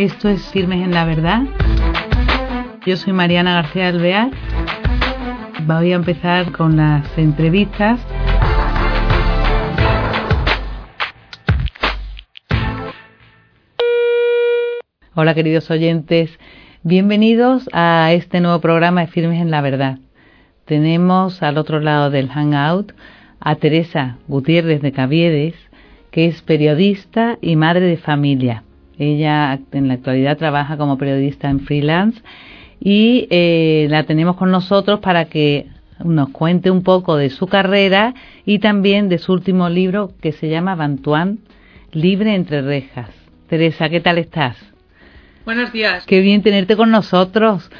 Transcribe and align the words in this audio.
Esto 0.00 0.30
es 0.30 0.40
Firmes 0.48 0.82
en 0.82 0.92
la 0.92 1.04
Verdad. 1.04 1.42
Yo 2.86 2.96
soy 2.96 3.12
Mariana 3.12 3.52
García 3.52 3.88
Alvear. 3.88 4.30
Voy 5.66 5.92
a 5.92 5.96
empezar 5.96 6.52
con 6.52 6.78
las 6.78 7.06
entrevistas. 7.18 8.00
Hola 15.14 15.34
queridos 15.34 15.70
oyentes, 15.70 16.30
bienvenidos 16.82 17.68
a 17.74 18.10
este 18.14 18.40
nuevo 18.40 18.58
programa 18.62 19.02
de 19.02 19.08
Firmes 19.08 19.42
en 19.42 19.50
la 19.50 19.60
Verdad. 19.60 19.98
Tenemos 20.64 21.42
al 21.42 21.58
otro 21.58 21.78
lado 21.78 22.08
del 22.08 22.30
Hangout 22.30 22.92
a 23.38 23.54
Teresa 23.56 24.16
Gutiérrez 24.28 24.80
de 24.80 24.92
Caviedes, 24.92 25.56
que 26.10 26.24
es 26.24 26.40
periodista 26.40 27.36
y 27.42 27.56
madre 27.56 27.84
de 27.84 27.98
familia. 27.98 28.64
Ella 29.00 29.58
en 29.72 29.88
la 29.88 29.94
actualidad 29.94 30.36
trabaja 30.36 30.76
como 30.76 30.98
periodista 30.98 31.48
en 31.48 31.60
freelance 31.60 32.20
y 32.78 33.26
eh, 33.30 33.86
la 33.88 34.04
tenemos 34.04 34.36
con 34.36 34.50
nosotros 34.50 35.00
para 35.00 35.24
que 35.24 35.68
nos 36.04 36.28
cuente 36.28 36.70
un 36.70 36.82
poco 36.82 37.16
de 37.16 37.30
su 37.30 37.46
carrera 37.46 38.12
y 38.44 38.58
también 38.58 39.08
de 39.08 39.16
su 39.16 39.32
último 39.32 39.70
libro 39.70 40.12
que 40.20 40.32
se 40.32 40.50
llama 40.50 40.74
Bantuán, 40.74 41.38
Libre 41.92 42.34
entre 42.34 42.60
rejas. 42.60 43.08
Teresa, 43.48 43.88
¿qué 43.88 44.00
tal 44.00 44.18
estás? 44.18 44.58
Buenos 45.46 45.72
días. 45.72 46.04
Qué 46.04 46.20
bien 46.20 46.42
tenerte 46.42 46.76
con 46.76 46.90
nosotros. 46.90 47.70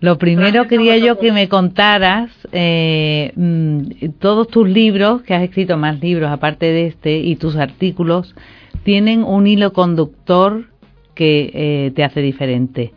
Lo 0.00 0.16
primero 0.16 0.66
quería 0.66 0.96
yo 0.96 1.18
que 1.18 1.30
me 1.30 1.48
contaras 1.48 2.30
eh, 2.52 3.32
mm, 3.36 4.12
todos 4.18 4.48
tus 4.48 4.66
libros, 4.66 5.20
que 5.22 5.34
has 5.34 5.42
escrito 5.42 5.76
más 5.76 6.00
libros 6.00 6.30
aparte 6.30 6.66
de 6.66 6.86
este, 6.86 7.18
y 7.18 7.36
tus 7.36 7.56
artículos, 7.56 8.34
tienen 8.82 9.22
un 9.22 9.46
hilo 9.46 9.74
conductor 9.74 10.70
que 11.14 11.50
eh, 11.52 11.92
te 11.94 12.02
hace 12.02 12.22
diferente. 12.22 12.94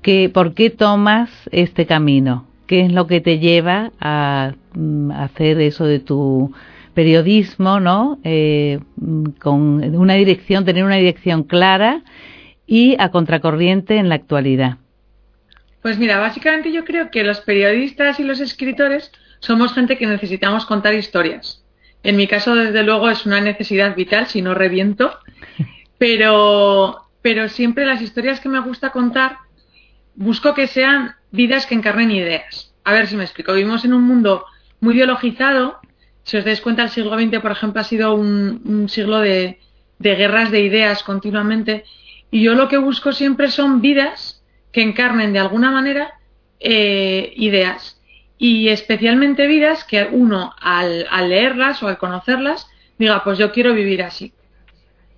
¿Qué, 0.00 0.30
¿Por 0.32 0.54
qué 0.54 0.70
tomas 0.70 1.28
este 1.50 1.84
camino? 1.84 2.46
¿Qué 2.66 2.80
es 2.80 2.92
lo 2.92 3.06
que 3.06 3.20
te 3.20 3.38
lleva 3.38 3.92
a, 4.00 4.54
mm, 4.74 5.10
hacer 5.10 5.60
eso 5.60 5.84
de 5.84 6.00
tu 6.00 6.50
periodismo, 6.94 7.78
¿no? 7.78 8.18
Eh, 8.24 8.78
mm, 8.96 9.24
con 9.38 9.96
una 9.96 10.14
dirección, 10.14 10.64
tener 10.64 10.84
una 10.84 10.96
dirección 10.96 11.42
clara 11.42 12.02
y 12.66 12.96
a 12.98 13.10
contracorriente 13.10 13.98
en 13.98 14.08
la 14.08 14.14
actualidad. 14.14 14.78
Pues 15.82 15.98
mira, 15.98 16.18
básicamente 16.18 16.70
yo 16.70 16.84
creo 16.84 17.10
que 17.10 17.24
los 17.24 17.40
periodistas 17.40 18.20
y 18.20 18.24
los 18.24 18.38
escritores 18.38 19.10
somos 19.40 19.74
gente 19.74 19.98
que 19.98 20.06
necesitamos 20.06 20.64
contar 20.64 20.94
historias. 20.94 21.64
En 22.04 22.16
mi 22.16 22.28
caso, 22.28 22.54
desde 22.54 22.84
luego, 22.84 23.10
es 23.10 23.26
una 23.26 23.40
necesidad 23.40 23.96
vital, 23.96 24.28
si 24.28 24.42
no 24.42 24.54
reviento, 24.54 25.18
pero, 25.98 27.08
pero 27.20 27.48
siempre 27.48 27.84
las 27.84 28.00
historias 28.00 28.38
que 28.38 28.48
me 28.48 28.60
gusta 28.60 28.90
contar 28.90 29.38
busco 30.14 30.54
que 30.54 30.68
sean 30.68 31.16
vidas 31.32 31.66
que 31.66 31.74
encarnen 31.74 32.12
ideas. 32.12 32.72
A 32.84 32.92
ver 32.92 33.08
si 33.08 33.16
me 33.16 33.24
explico. 33.24 33.52
Vivimos 33.52 33.84
en 33.84 33.94
un 33.94 34.02
mundo 34.02 34.44
muy 34.80 34.94
biologizado. 34.94 35.78
Si 36.22 36.36
os 36.36 36.44
dais 36.44 36.60
cuenta, 36.60 36.84
el 36.84 36.90
siglo 36.90 37.18
XX, 37.18 37.40
por 37.40 37.50
ejemplo, 37.50 37.80
ha 37.80 37.84
sido 37.84 38.14
un, 38.14 38.88
siglo 38.88 39.18
de, 39.18 39.58
de 39.98 40.14
guerras 40.14 40.52
de 40.52 40.60
ideas 40.60 41.02
continuamente. 41.02 41.84
Y 42.30 42.42
yo 42.42 42.54
lo 42.54 42.68
que 42.68 42.78
busco 42.78 43.12
siempre 43.12 43.50
son 43.50 43.80
vidas 43.80 44.31
que 44.72 44.82
encarnen 44.82 45.32
de 45.32 45.38
alguna 45.38 45.70
manera 45.70 46.14
eh, 46.60 47.32
ideas 47.36 48.00
y 48.38 48.70
especialmente 48.70 49.46
vidas 49.46 49.84
que 49.84 50.08
uno 50.10 50.52
al, 50.60 51.06
leerlas 51.28 51.80
o 51.82 51.88
al 51.88 51.98
conocerlas 51.98 52.66
diga, 52.98 53.22
pues 53.22 53.38
yo 53.38 53.52
quiero 53.52 53.72
vivir 53.72 54.02
así. 54.02 54.32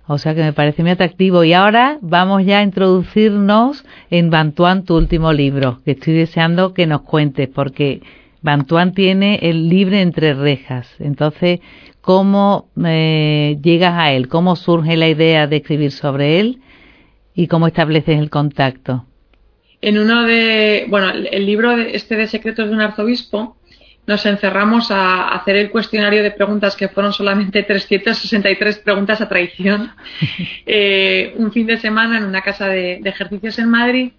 O 0.07 0.19
sea 0.19 0.35
que 0.35 0.43
me 0.43 0.53
parece 0.53 0.83
muy 0.83 0.91
atractivo. 0.91 1.43
Y 1.43 1.53
ahora 1.53 1.97
vamos 2.01 2.45
ya 2.45 2.59
a 2.59 2.63
introducirnos 2.63 3.83
en 4.11 4.29
Bantuán, 4.29 4.85
tu 4.85 4.95
último 4.95 5.33
libro, 5.33 5.81
que 5.83 5.91
estoy 5.91 6.13
deseando 6.13 6.75
que 6.75 6.85
nos 6.85 7.01
cuentes, 7.01 7.49
porque 7.49 8.03
Bantuán 8.43 8.93
tiene 8.93 9.39
el 9.41 9.69
libre 9.69 10.01
entre 10.01 10.35
rejas. 10.35 10.87
Entonces, 10.99 11.61
¿cómo 12.01 12.69
eh, 12.85 13.57
llegas 13.63 13.95
a 13.95 14.11
él? 14.11 14.27
¿Cómo 14.27 14.55
surge 14.55 14.97
la 14.97 15.09
idea 15.09 15.47
de 15.47 15.55
escribir 15.55 15.91
sobre 15.91 16.39
él? 16.39 16.59
¿Y 17.33 17.47
cómo 17.47 17.65
estableces 17.65 18.19
el 18.19 18.29
contacto? 18.29 19.05
En 19.85 19.99
uno 19.99 20.23
de, 20.23 20.87
bueno, 20.89 21.11
el 21.11 21.45
libro 21.45 21.77
este 21.77 22.15
de 22.15 22.25
Secretos 22.25 22.67
de 22.67 22.73
un 22.73 22.81
arzobispo, 22.81 23.55
nos 24.07 24.25
encerramos 24.25 24.89
a 24.89 25.27
hacer 25.27 25.57
el 25.57 25.69
cuestionario 25.69 26.23
de 26.23 26.31
preguntas 26.31 26.75
que 26.75 26.89
fueron 26.89 27.13
solamente 27.13 27.61
363 27.61 28.79
preguntas 28.79 29.21
a 29.21 29.29
traición, 29.29 29.91
eh, 30.65 31.35
un 31.37 31.51
fin 31.51 31.67
de 31.67 31.77
semana 31.77 32.17
en 32.17 32.23
una 32.23 32.41
casa 32.41 32.67
de, 32.67 32.95
ejercicios 33.05 33.59
en 33.59 33.69
Madrid 33.69 34.13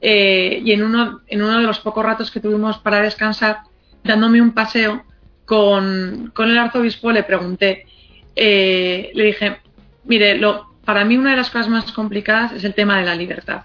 eh, 0.00 0.60
y 0.64 0.72
en 0.72 0.82
uno, 0.82 1.20
en 1.28 1.42
uno 1.42 1.60
de 1.60 1.66
los 1.68 1.78
pocos 1.78 2.04
ratos 2.04 2.32
que 2.32 2.40
tuvimos 2.40 2.78
para 2.78 3.00
descansar, 3.00 3.58
dándome 4.02 4.42
un 4.42 4.50
paseo 4.50 5.04
con, 5.44 6.32
el 6.36 6.58
arzobispo, 6.58 7.12
le 7.12 7.22
pregunté, 7.22 7.86
eh, 8.34 9.12
le 9.14 9.24
dije, 9.26 9.58
mire, 10.06 10.38
lo, 10.38 10.74
para 10.84 11.04
mí 11.04 11.16
una 11.16 11.30
de 11.30 11.36
las 11.36 11.50
cosas 11.50 11.68
más 11.68 11.92
complicadas 11.92 12.50
es 12.50 12.64
el 12.64 12.74
tema 12.74 12.98
de 12.98 13.04
la 13.04 13.14
libertad. 13.14 13.62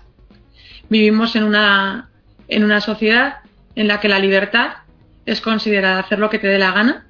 Vivimos 0.90 1.36
en 1.36 1.44
una, 1.44 2.10
en 2.48 2.64
una 2.64 2.82
sociedad 2.82 3.38
en 3.76 3.88
la 3.88 4.00
que 4.00 4.10
la 4.10 4.20
libertad 4.20 4.78
es 5.26 5.42
considerada 5.42 6.00
hacer 6.00 6.20
lo 6.20 6.30
que 6.30 6.40
te 6.40 6.48
dé 6.48 6.58
la 6.58 6.72
gana 6.72 7.08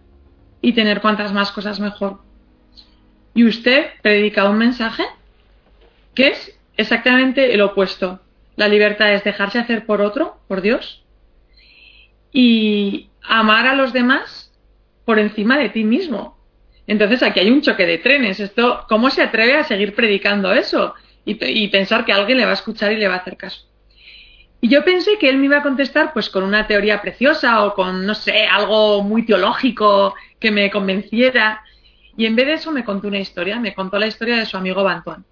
y 0.61 0.73
tener 0.73 1.01
cuantas 1.01 1.31
más 1.31 1.51
cosas 1.51 1.79
mejor. 1.79 2.19
Y 3.33 3.45
usted 3.45 3.91
predica 4.01 4.49
un 4.49 4.57
mensaje 4.57 5.03
que 6.13 6.27
es 6.27 6.59
exactamente 6.75 7.53
el 7.53 7.61
opuesto. 7.61 8.19
La 8.55 8.67
libertad 8.67 9.13
es 9.13 9.23
dejarse 9.23 9.59
hacer 9.59 9.85
por 9.85 10.01
otro, 10.01 10.37
por 10.47 10.61
Dios, 10.61 11.05
y 12.33 13.09
amar 13.23 13.67
a 13.67 13.75
los 13.75 13.93
demás 13.93 14.51
por 15.05 15.19
encima 15.19 15.57
de 15.57 15.69
ti 15.69 15.83
mismo. 15.85 16.37
Entonces 16.87 17.23
aquí 17.23 17.39
hay 17.39 17.51
un 17.51 17.61
choque 17.61 17.85
de 17.85 17.99
trenes. 17.99 18.39
Esto, 18.39 18.85
¿cómo 18.89 19.09
se 19.09 19.21
atreve 19.21 19.55
a 19.55 19.63
seguir 19.63 19.95
predicando 19.95 20.51
eso? 20.51 20.93
Y, 21.23 21.37
y, 21.45 21.67
pensar 21.67 22.03
que 22.03 22.11
alguien 22.11 22.39
le 22.39 22.45
va 22.45 22.51
a 22.51 22.55
escuchar 22.55 22.91
y 22.91 22.97
le 22.97 23.07
va 23.07 23.15
a 23.15 23.17
hacer 23.19 23.37
caso. 23.37 23.68
Y 24.61 24.67
yo 24.67 24.83
pensé 24.83 25.17
que 25.17 25.29
él 25.29 25.37
me 25.37 25.45
iba 25.45 25.57
a 25.57 25.63
contestar 25.63 26.11
pues 26.11 26.29
con 26.29 26.43
una 26.43 26.67
teoría 26.67 27.01
preciosa 27.01 27.63
o 27.63 27.73
con, 27.73 28.05
no 28.05 28.13
sé, 28.13 28.45
algo 28.45 29.03
muy 29.03 29.25
teológico 29.25 30.15
que 30.39 30.51
me 30.51 30.69
convenciera. 30.69 31.61
Y 32.17 32.25
en 32.25 32.35
vez 32.35 32.47
de 32.47 32.53
eso 32.53 32.71
me 32.71 32.83
contó 32.83 33.07
una 33.07 33.19
historia, 33.19 33.59
me 33.59 33.73
contó 33.73 33.97
la 33.97 34.07
historia 34.07 34.37
de 34.37 34.45
su 34.45 34.57
amigo 34.57 34.83
Bantuán. 34.83 35.23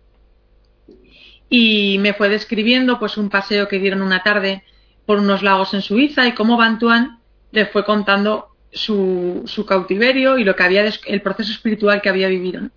Y 1.49 1.97
me 1.99 2.13
fue 2.13 2.29
describiendo 2.29 2.99
pues 2.99 3.17
un 3.17 3.29
paseo 3.29 3.67
que 3.67 3.79
dieron 3.79 4.01
una 4.01 4.23
tarde 4.23 4.63
por 5.05 5.19
unos 5.19 5.43
lagos 5.43 5.73
en 5.73 5.81
Suiza 5.81 6.27
y 6.27 6.33
cómo 6.33 6.57
Bantuán 6.57 7.19
le 7.51 7.65
fue 7.65 7.83
contando 7.83 8.49
su, 8.71 9.43
su 9.45 9.65
cautiverio 9.65 10.37
y 10.37 10.43
lo 10.43 10.55
que 10.55 10.63
había 10.63 10.85
el 10.85 11.21
proceso 11.21 11.51
espiritual 11.51 12.01
que 12.01 12.09
había 12.09 12.27
vivido. 12.27 12.69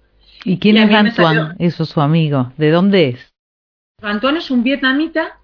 ¿Y 0.44 0.59
quién 0.59 0.78
es 0.78 0.91
Bantuán? 0.91 1.56
Eso 1.59 1.84
su 1.84 2.00
amigo. 2.00 2.53
¿De 2.56 2.71
dónde 2.71 3.09
es? 3.10 3.33
Bantuán 4.00 4.37
es 4.37 4.50
un 4.50 4.62
vietnamita 4.62 5.40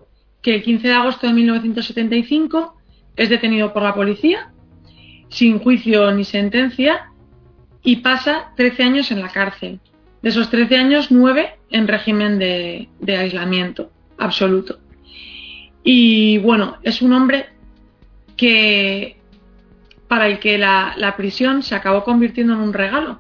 que 0.46 0.54
el 0.54 0.62
15 0.62 0.86
de 0.86 0.94
agosto 0.94 1.26
de 1.26 1.32
1975 1.32 2.76
es 3.16 3.28
detenido 3.28 3.72
por 3.72 3.82
la 3.82 3.96
policía 3.96 4.52
sin 5.28 5.58
juicio 5.58 6.12
ni 6.12 6.22
sentencia 6.22 7.10
y 7.82 7.96
pasa 7.96 8.52
13 8.54 8.82
años 8.84 9.10
en 9.10 9.22
la 9.22 9.28
cárcel. 9.28 9.80
De 10.22 10.28
esos 10.28 10.48
13 10.48 10.76
años, 10.76 11.10
9 11.10 11.58
en 11.70 11.88
régimen 11.88 12.38
de, 12.38 12.88
aislamiento 13.08 13.90
absoluto. 14.18 14.78
Y 15.82 16.38
bueno, 16.38 16.76
es 16.84 17.02
un 17.02 17.12
hombre 17.12 17.46
que 18.36 19.16
para 20.06 20.28
el 20.28 20.38
que 20.38 20.58
la, 20.58 20.94
la, 20.96 21.16
prisión 21.16 21.64
se 21.64 21.74
acabó 21.74 22.04
convirtiendo 22.04 22.52
en 22.52 22.60
un 22.60 22.72
regalo, 22.72 23.18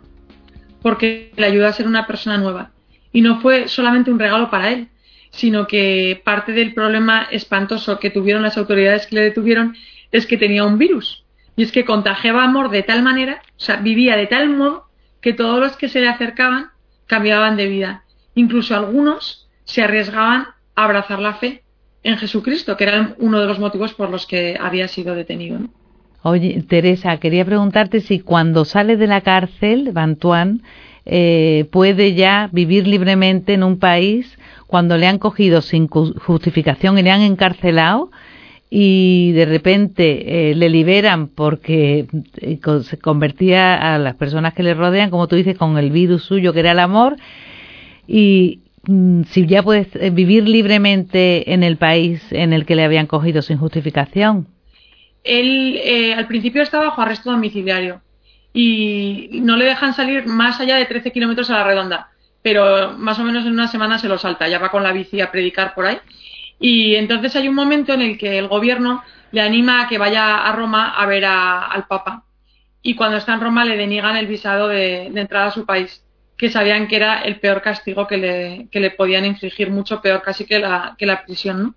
porque 0.80 1.32
le 1.36 1.46
ayudó 1.46 1.66
a 1.66 1.72
ser 1.72 1.88
una 1.88 2.06
persona 2.06 2.38
nueva. 2.38 2.70
Y 3.12 3.20
no 3.20 3.40
fue 3.40 3.66
solamente 3.66 4.12
un 4.12 4.20
regalo 4.20 4.48
para 4.48 4.70
él, 4.70 4.90
sino 5.30 5.66
que 5.66 6.20
parte 6.24 6.52
del 6.52 6.74
problema 6.74 7.26
espantoso 7.30 7.98
que 7.98 8.10
tuvieron 8.10 8.42
las 8.42 8.56
autoridades 8.56 9.06
que 9.06 9.16
le 9.16 9.22
detuvieron 9.22 9.76
es 10.12 10.26
que 10.26 10.36
tenía 10.36 10.64
un 10.64 10.78
virus. 10.78 11.24
Y 11.56 11.62
es 11.62 11.72
que 11.72 11.84
contagiaba 11.84 12.44
amor 12.44 12.70
de 12.70 12.82
tal 12.82 13.02
manera, 13.02 13.42
o 13.56 13.60
sea, 13.60 13.76
vivía 13.76 14.16
de 14.16 14.26
tal 14.26 14.50
modo 14.50 14.86
que 15.20 15.32
todos 15.32 15.58
los 15.58 15.76
que 15.76 15.88
se 15.88 16.00
le 16.00 16.08
acercaban 16.08 16.70
cambiaban 17.06 17.56
de 17.56 17.66
vida. 17.66 18.04
Incluso 18.34 18.74
algunos 18.74 19.48
se 19.64 19.82
arriesgaban 19.82 20.48
a 20.74 20.84
abrazar 20.84 21.18
la 21.18 21.34
fe 21.34 21.62
en 22.02 22.16
Jesucristo, 22.18 22.76
que 22.76 22.84
era 22.84 23.14
uno 23.18 23.40
de 23.40 23.46
los 23.46 23.58
motivos 23.58 23.94
por 23.94 24.10
los 24.10 24.26
que 24.26 24.56
había 24.60 24.86
sido 24.86 25.14
detenido. 25.14 25.58
Oye, 26.22 26.62
Teresa, 26.68 27.16
quería 27.18 27.44
preguntarte 27.44 28.00
si 28.00 28.20
cuando 28.20 28.64
sale 28.64 28.96
de 28.96 29.06
la 29.06 29.20
cárcel, 29.20 29.90
Bantuán, 29.92 30.62
eh, 31.04 31.66
puede 31.70 32.14
ya 32.14 32.48
vivir 32.52 32.86
libremente 32.86 33.54
en 33.54 33.62
un 33.62 33.78
país 33.78 34.36
cuando 34.66 34.96
le 34.96 35.06
han 35.06 35.18
cogido 35.18 35.62
sin 35.62 35.88
justificación 35.88 36.98
y 36.98 37.02
le 37.02 37.10
han 37.10 37.22
encarcelado 37.22 38.10
y 38.68 39.32
de 39.32 39.46
repente 39.46 40.50
eh, 40.50 40.54
le 40.54 40.68
liberan 40.68 41.28
porque 41.28 42.06
eh, 42.38 42.58
se 42.82 42.98
convertía 42.98 43.94
a 43.94 43.98
las 43.98 44.16
personas 44.16 44.54
que 44.54 44.64
le 44.64 44.74
rodean, 44.74 45.10
como 45.10 45.28
tú 45.28 45.36
dices, 45.36 45.56
con 45.56 45.78
el 45.78 45.90
virus 45.90 46.24
suyo 46.24 46.52
que 46.52 46.60
era 46.60 46.72
el 46.72 46.80
amor 46.80 47.16
y 48.06 48.60
mm, 48.86 49.22
si 49.24 49.46
ya 49.46 49.62
puedes 49.62 49.94
eh, 49.96 50.10
vivir 50.10 50.48
libremente 50.48 51.52
en 51.52 51.62
el 51.62 51.76
país 51.76 52.22
en 52.30 52.52
el 52.52 52.66
que 52.66 52.76
le 52.76 52.84
habían 52.84 53.06
cogido 53.06 53.42
sin 53.42 53.58
justificación. 53.58 54.48
Él 55.22 55.80
eh, 55.82 56.14
al 56.14 56.26
principio 56.26 56.62
está 56.62 56.78
bajo 56.78 57.02
arresto 57.02 57.30
domiciliario 57.30 58.00
y 58.52 59.40
no 59.42 59.56
le 59.56 59.66
dejan 59.66 59.92
salir 59.92 60.26
más 60.26 60.60
allá 60.60 60.76
de 60.76 60.86
13 60.86 61.10
kilómetros 61.12 61.50
a 61.50 61.54
la 61.54 61.64
redonda, 61.64 62.08
pero 62.46 62.92
más 62.96 63.18
o 63.18 63.24
menos 63.24 63.44
en 63.44 63.54
una 63.54 63.66
semana 63.66 63.98
se 63.98 64.06
lo 64.06 64.18
salta, 64.18 64.46
ya 64.46 64.60
va 64.60 64.70
con 64.70 64.84
la 64.84 64.92
bici 64.92 65.20
a 65.20 65.32
predicar 65.32 65.74
por 65.74 65.84
ahí. 65.84 65.98
Y 66.60 66.94
entonces 66.94 67.34
hay 67.34 67.48
un 67.48 67.56
momento 67.56 67.92
en 67.92 68.02
el 68.02 68.16
que 68.16 68.38
el 68.38 68.46
gobierno 68.46 69.02
le 69.32 69.40
anima 69.40 69.82
a 69.82 69.88
que 69.88 69.98
vaya 69.98 70.46
a 70.46 70.52
Roma 70.52 70.90
a 70.90 71.06
ver 71.06 71.24
al 71.24 71.88
Papa. 71.88 72.22
Y 72.82 72.94
cuando 72.94 73.16
está 73.16 73.34
en 73.34 73.40
Roma 73.40 73.64
le 73.64 73.76
deniegan 73.76 74.16
el 74.16 74.28
visado 74.28 74.68
de 74.68 75.06
entrada 75.06 75.46
a 75.46 75.50
su 75.50 75.66
país 75.66 76.04
que 76.36 76.48
sabían 76.48 76.86
que 76.86 76.94
era 76.94 77.22
el 77.22 77.40
peor 77.40 77.62
castigo 77.62 78.06
que 78.06 78.68
le, 78.70 78.90
podían 78.92 79.24
infligir, 79.24 79.68
mucho 79.68 80.00
peor 80.00 80.22
casi 80.22 80.44
que 80.44 80.60
la, 80.60 80.94
que 80.96 81.04
la 81.04 81.24
prisión. 81.24 81.60
¿no? 81.60 81.74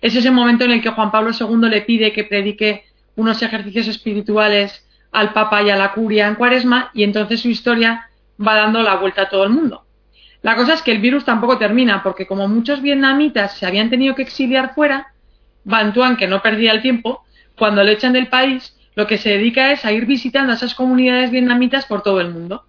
Es 0.00 0.16
ese 0.16 0.30
momento 0.30 0.64
en 0.64 0.70
el 0.70 0.80
que 0.80 0.92
Juan 0.92 1.10
Pablo 1.10 1.32
II 1.38 1.68
le 1.68 1.82
pide 1.82 2.14
que 2.14 2.24
predique 2.24 2.86
unos 3.16 3.42
ejercicios 3.42 3.86
espirituales 3.86 4.82
al 5.12 5.34
Papa 5.34 5.62
y 5.62 5.68
a 5.68 5.76
la 5.76 5.92
curia 5.92 6.26
en 6.26 6.36
Cuaresma 6.36 6.90
y 6.94 7.02
entonces 7.02 7.42
su 7.42 7.50
historia 7.50 8.08
va 8.40 8.54
dando 8.54 8.82
la 8.82 8.96
vuelta 8.96 9.20
a 9.20 9.28
todo 9.28 9.44
el 9.44 9.50
mundo. 9.50 9.85
La 10.46 10.54
cosa 10.54 10.74
es 10.74 10.82
que 10.82 10.92
el 10.92 11.00
virus 11.00 11.24
tampoco 11.24 11.58
termina, 11.58 12.04
porque 12.04 12.24
como 12.24 12.46
muchos 12.46 12.80
vietnamitas 12.80 13.58
se 13.58 13.66
habían 13.66 13.90
tenido 13.90 14.14
que 14.14 14.22
exiliar 14.22 14.76
fuera, 14.76 15.08
Van 15.64 15.92
que 16.16 16.28
no 16.28 16.40
perdía 16.40 16.70
el 16.70 16.82
tiempo, 16.82 17.24
cuando 17.58 17.82
le 17.82 17.90
echan 17.90 18.12
del 18.12 18.28
país, 18.28 18.76
lo 18.94 19.08
que 19.08 19.18
se 19.18 19.30
dedica 19.30 19.72
es 19.72 19.84
a 19.84 19.90
ir 19.90 20.06
visitando 20.06 20.52
a 20.52 20.54
esas 20.54 20.76
comunidades 20.76 21.32
vietnamitas 21.32 21.86
por 21.86 22.02
todo 22.04 22.20
el 22.20 22.30
mundo 22.30 22.62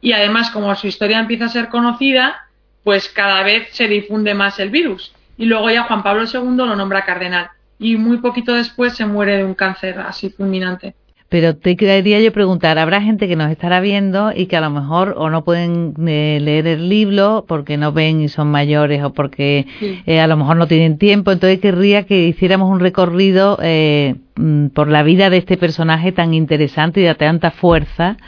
y 0.00 0.12
además 0.12 0.50
como 0.52 0.72
su 0.76 0.86
historia 0.86 1.18
empieza 1.18 1.46
a 1.46 1.48
ser 1.48 1.68
conocida, 1.68 2.46
pues 2.84 3.08
cada 3.08 3.42
vez 3.42 3.70
se 3.72 3.88
difunde 3.88 4.32
más 4.34 4.60
el 4.60 4.70
virus. 4.70 5.12
Y 5.36 5.46
luego 5.46 5.68
ya 5.68 5.82
Juan 5.82 6.04
Pablo 6.04 6.26
II 6.32 6.54
lo 6.58 6.76
nombra 6.76 7.04
cardenal 7.04 7.50
y 7.76 7.96
muy 7.96 8.18
poquito 8.18 8.54
después 8.54 8.94
se 8.94 9.04
muere 9.04 9.38
de 9.38 9.44
un 9.44 9.54
cáncer 9.54 9.98
así 9.98 10.30
fulminante. 10.30 10.94
Pero 11.28 11.56
te 11.56 11.76
quería 11.76 12.20
yo 12.20 12.32
preguntar, 12.32 12.78
habrá 12.78 13.02
gente 13.02 13.26
que 13.26 13.34
nos 13.34 13.50
estará 13.50 13.80
viendo 13.80 14.32
y 14.34 14.46
que 14.46 14.56
a 14.56 14.60
lo 14.60 14.70
mejor 14.70 15.14
o 15.16 15.28
no 15.28 15.42
pueden 15.42 15.94
eh, 16.06 16.38
leer 16.40 16.68
el 16.68 16.88
libro 16.88 17.44
porque 17.48 17.76
no 17.76 17.92
ven 17.92 18.20
y 18.20 18.28
son 18.28 18.48
mayores 18.48 19.02
o 19.02 19.12
porque 19.12 19.66
eh, 20.06 20.20
a 20.20 20.28
lo 20.28 20.36
mejor 20.36 20.56
no 20.56 20.68
tienen 20.68 20.98
tiempo, 20.98 21.32
entonces 21.32 21.58
querría 21.58 22.04
que 22.04 22.28
hiciéramos 22.28 22.70
un 22.70 22.78
recorrido 22.78 23.58
eh, 23.60 24.14
mm, 24.36 24.68
por 24.68 24.88
la 24.88 25.02
vida 25.02 25.28
de 25.28 25.38
este 25.38 25.56
personaje 25.56 26.12
tan 26.12 26.32
interesante 26.32 27.00
y 27.00 27.04
de 27.04 27.14
tanta 27.16 27.50
fuerza 27.50 28.18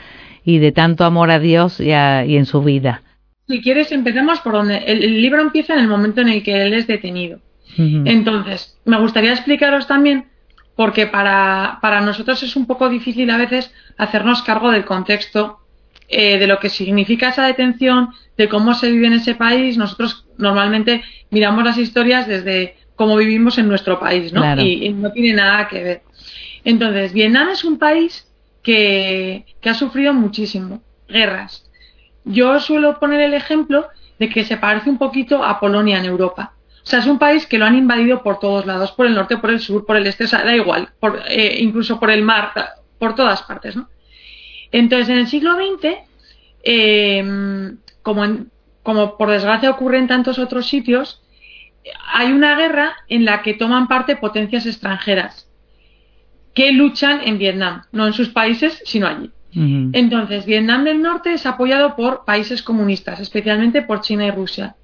y 0.44 0.58
de 0.58 0.72
tanto 0.72 1.04
amor 1.04 1.30
a 1.30 1.38
Dios 1.38 1.78
y, 1.78 1.92
en 1.92 2.46
su 2.46 2.62
vida. 2.62 3.02
Si 3.46 3.60
quieres, 3.60 3.92
empecemos 3.92 4.40
por 4.40 4.54
donde 4.54 4.78
el, 4.78 5.22
libro 5.22 5.40
empieza 5.40 5.74
en 5.74 5.80
el 5.80 5.88
momento 5.88 6.20
en 6.20 6.30
el 6.30 6.42
que 6.42 6.62
él 6.62 6.74
es 6.74 6.86
detenido. 6.86 7.38
Entonces, 7.76 8.76
me 8.84 8.98
gustaría 8.98 9.30
explicaros 9.30 9.86
también, 9.86 10.24
porque 10.78 11.08
para, 11.08 11.80
para, 11.82 12.00
nosotros 12.00 12.40
es 12.44 12.54
un 12.54 12.64
poco 12.64 12.88
difícil 12.88 13.28
a 13.30 13.36
veces 13.36 13.74
hacernos 13.96 14.42
cargo 14.42 14.70
del 14.70 14.84
contexto 14.84 15.58
eh, 16.06 16.38
de 16.38 16.46
lo 16.46 16.60
que 16.60 16.68
significa 16.68 17.30
esa 17.30 17.44
detención, 17.44 18.10
de 18.36 18.48
cómo 18.48 18.74
se 18.74 18.92
vive 18.92 19.08
en 19.08 19.14
ese 19.14 19.34
país. 19.34 19.76
Nosotros 19.76 20.24
normalmente 20.36 21.02
miramos 21.30 21.64
las 21.64 21.78
historias 21.78 22.28
desde 22.28 22.76
cómo 22.94 23.16
vivimos 23.16 23.58
en 23.58 23.66
nuestro 23.66 23.98
país, 23.98 24.32
¿no? 24.32 24.40
y 24.56 24.90
no 24.90 25.10
tiene 25.10 25.34
nada 25.34 25.66
que 25.66 25.82
ver. 25.82 26.02
Entonces, 26.62 27.12
Vietnam 27.12 27.48
es 27.48 27.64
un 27.64 27.76
país 27.76 28.28
que, 28.62 29.46
ha 29.64 29.74
sufrido 29.74 30.14
muchísimo, 30.14 30.80
guerras. 31.08 31.68
Yo 32.24 32.60
suelo 32.60 33.00
poner 33.00 33.20
el 33.22 33.34
ejemplo 33.34 33.88
de 34.20 34.28
que 34.28 34.44
se 34.44 34.58
parece 34.58 34.90
un 34.90 34.98
poquito 34.98 35.42
a 35.42 35.58
Polonia 35.58 35.98
en 35.98 36.04
Europa. 36.04 36.52
O 36.82 36.86
sea, 36.90 37.00
es 37.00 37.06
un 37.06 37.18
país 37.18 37.46
que 37.46 37.58
lo 37.58 37.66
han 37.66 37.76
invadido 37.76 38.22
por 38.22 38.38
todos 38.38 38.66
lados, 38.66 38.92
por 38.92 39.06
el 39.06 39.14
norte, 39.14 39.36
por 39.36 39.50
el 39.50 39.60
sur, 39.60 39.84
por 39.84 39.96
el 39.96 40.06
este, 40.06 40.24
o 40.24 40.28
sea, 40.28 40.42
da 40.44 40.54
igual, 40.54 40.90
eh, 41.28 41.58
incluso 41.60 42.00
por 42.00 42.10
el 42.10 42.22
mar, 42.22 42.52
por 42.98 43.14
todas 43.14 43.42
partes, 43.42 43.76
¿no? 43.76 43.88
Entonces, 44.72 45.08
en 45.08 45.18
el 45.18 45.26
siglo 45.28 45.54
XX, 45.56 45.98
em, 46.62 47.78
como, 48.02 48.24
como 48.82 49.16
por 49.16 49.30
desgracia 49.30 49.70
ocurre 49.70 49.98
en 49.98 50.08
tantos 50.08 50.38
otros 50.38 50.66
sitios, 50.66 51.22
hay 52.12 52.32
una 52.32 52.56
guerra 52.56 52.96
en 53.08 53.24
la 53.24 53.42
que 53.42 53.54
toman 53.54 53.88
parte 53.88 54.16
potencias 54.16 54.66
extranjeras 54.66 55.48
que 56.54 56.72
luchan 56.72 57.20
en 57.24 57.38
Vietnam, 57.38 57.84
no 57.92 58.06
en 58.06 58.12
sus 58.12 58.30
países, 58.30 58.82
sino 58.84 59.06
allí. 59.06 59.30
Entonces, 59.54 60.44
Vietnam 60.44 60.84
del 60.84 61.02
Norte 61.02 61.32
es 61.32 61.46
apoyado 61.46 61.96
por 61.96 62.24
países 62.24 62.62
comunistas, 62.62 63.18
especialmente 63.18 63.82
por 63.82 64.02
China 64.02 64.26
y 64.26 64.30
Rusia. 64.30 64.76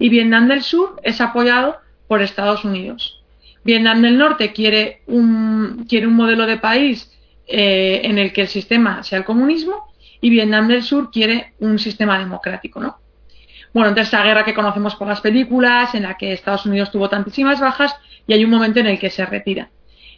Y 0.00 0.08
Vietnam 0.08 0.48
del 0.48 0.62
Sur 0.62 1.00
es 1.04 1.20
apoyado 1.20 1.76
por 2.08 2.22
Estados 2.22 2.64
Unidos. 2.64 3.22
Vietnam 3.62 4.02
del 4.02 4.18
Norte 4.18 4.52
quiere 4.52 5.02
un, 5.06 5.86
quiere 5.88 6.08
un 6.08 6.14
modelo 6.14 6.46
de 6.46 6.56
país 6.56 7.12
eh, 7.46 8.00
en 8.04 8.18
el 8.18 8.32
que 8.32 8.40
el 8.40 8.48
sistema 8.48 9.02
sea 9.02 9.18
el 9.18 9.24
comunismo 9.24 9.92
y 10.20 10.30
Vietnam 10.30 10.68
del 10.68 10.82
Sur 10.82 11.10
quiere 11.10 11.52
un 11.60 11.78
sistema 11.78 12.18
democrático, 12.18 12.80
¿no? 12.80 12.98
Bueno, 13.72 13.90
entonces 13.90 14.12
esa 14.12 14.24
guerra 14.24 14.44
que 14.44 14.54
conocemos 14.54 14.96
por 14.96 15.06
las 15.06 15.20
películas, 15.20 15.94
en 15.94 16.02
la 16.04 16.16
que 16.16 16.32
Estados 16.32 16.66
Unidos 16.66 16.90
tuvo 16.90 17.08
tantísimas 17.08 17.60
bajas 17.60 17.94
y 18.26 18.32
hay 18.32 18.44
un 18.44 18.50
momento 18.50 18.80
en 18.80 18.86
el 18.86 18.98
que 18.98 19.10
se 19.10 19.24
retira. 19.26 19.70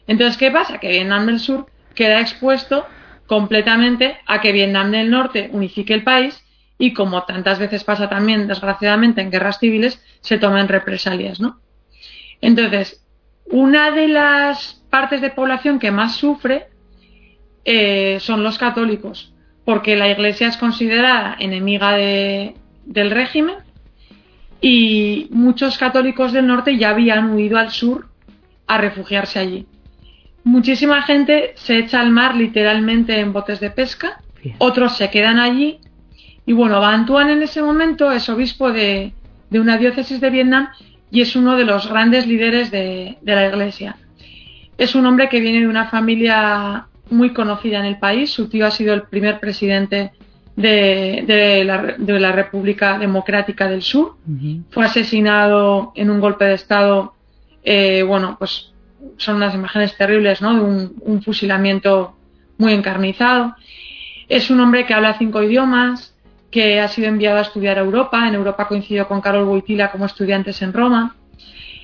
Entonces, 0.07 0.37
¿qué 0.39 0.51
pasa? 0.51 0.79
Que 0.79 0.89
Vietnam 0.89 1.27
del 1.27 1.41
Sur 1.41 1.67
queda 1.95 2.21
expuesto 2.21 2.87
completamente 3.27 4.17
a 4.27 4.41
que 4.41 4.53
Vietnam 4.53 4.91
del 4.93 5.11
Norte 5.11 5.51
unifique 5.53 5.93
el 5.93 6.05
país 6.05 6.43
y, 6.83 6.95
como 6.95 7.23
tantas 7.23 7.61
veces 7.61 7.85
pasa 7.85 8.09
también, 8.09 8.49
desgraciadamente, 8.49 9.21
en 9.21 9.31
guerras 9.31 9.61
civiles, 9.61 10.03
se 10.21 10.37
tomen 10.37 10.67
represalias, 10.67 11.39
¿no? 11.39 11.61
Entonces, 12.41 13.07
una 13.45 13.93
de 13.93 14.09
las 14.09 14.83
partes 14.91 15.21
de 15.21 15.31
población 15.31 15.79
que 15.79 15.93
más 15.93 16.17
sufre 16.17 16.67
eh, 17.65 18.19
son 18.19 18.43
los 18.43 18.59
católicos, 18.59 19.33
porque 19.65 19.95
la 19.95 20.09
Iglesia 20.09 20.49
es 20.49 20.57
considerada 20.57 21.37
enemiga 21.39 21.93
del 21.93 23.11
régimen 23.13 23.59
y 24.61 25.29
muchos 25.31 25.79
católicos 25.79 26.33
del 26.33 26.49
norte 26.49 26.79
ya 26.79 26.91
habían 26.91 27.31
huido 27.31 27.59
al 27.59 27.71
sur 27.71 28.09
a 28.67 28.79
refugiarse 28.79 29.39
allí. 29.39 29.67
Muchísima 30.43 31.03
gente 31.03 31.53
se 31.55 31.79
echa 31.79 32.01
al 32.01 32.11
mar 32.11 32.35
literalmente 32.35 33.21
en 33.21 33.33
botes 33.33 33.61
de 33.61 33.71
pesca, 33.71 34.21
otros 34.59 34.97
se 34.97 35.11
quedan 35.11 35.39
allí. 35.39 35.79
Y 36.47 36.53
bueno, 36.53 36.81
Van 36.81 37.07
Tuan 37.07 37.31
en 37.31 37.43
ese 37.43 37.63
momento 37.63 38.11
es 38.11 38.29
obispo 38.29 38.73
de, 38.73 39.13
una 39.51 39.77
diócesis 39.77 40.21
de 40.21 40.31
Vietnam 40.31 40.69
y 41.11 41.21
es 41.21 41.37
uno 41.37 41.57
de 41.57 41.65
los 41.65 41.89
grandes 41.89 42.27
líderes 42.27 42.71
de, 42.71 43.19
la 43.23 43.49
iglesia. 43.49 43.97
Es 44.79 44.95
un 44.95 45.07
hombre 45.07 45.29
que 45.29 45.41
viene 45.41 45.61
de 45.61 45.69
una 45.69 45.87
familia 45.87 46.87
muy 47.11 47.33
conocida 47.33 47.79
en 47.79 47.85
el 47.85 47.99
país. 47.99 48.31
Su 48.31 48.49
tío 48.49 48.67
ha 48.67 48.71
sido 48.71 48.95
el 48.95 49.03
primer 49.03 49.39
presidente 49.39 50.13
de, 50.57 51.65
la, 51.65 52.33
República 52.33 52.99
Democrática 52.99 53.69
del 53.69 53.83
Sur. 53.83 54.17
Fue 54.71 54.85
asesinado 54.85 55.93
en 55.95 56.11
un 56.11 56.21
golpe 56.21 56.47
de 56.47 56.55
Estado, 56.55 57.15
eh, 57.63 58.03
bueno, 58.03 58.37
pues 58.39 58.73
son 59.17 59.37
unas 59.37 59.55
imágenes 59.55 59.97
terribles, 59.97 60.43
¿no? 60.43 60.55
De 60.55 60.61
un, 61.05 61.23
fusilamiento 61.23 62.17
muy 62.59 62.73
encarnizado. 62.73 63.55
Es 64.29 64.51
un 64.51 64.61
hombre 64.61 64.87
que 64.87 64.95
habla 64.95 65.19
cinco 65.19 65.43
idiomas, 65.43 66.12
que 66.53 66.79
ha 66.81 66.87
sido 66.87 67.09
enviado 67.09 67.39
a 67.39 67.43
estudiar 67.43 67.79
a 67.79 67.81
Europa. 67.81 68.29
En 68.29 68.35
Europa 68.35 68.69
coincidió 68.69 69.09
con 69.09 69.21
Carol 69.21 69.49
Wojtyla 69.49 69.91
como 69.91 70.07
estudiantes 70.07 70.63
en 70.63 70.73
Roma. 70.73 71.17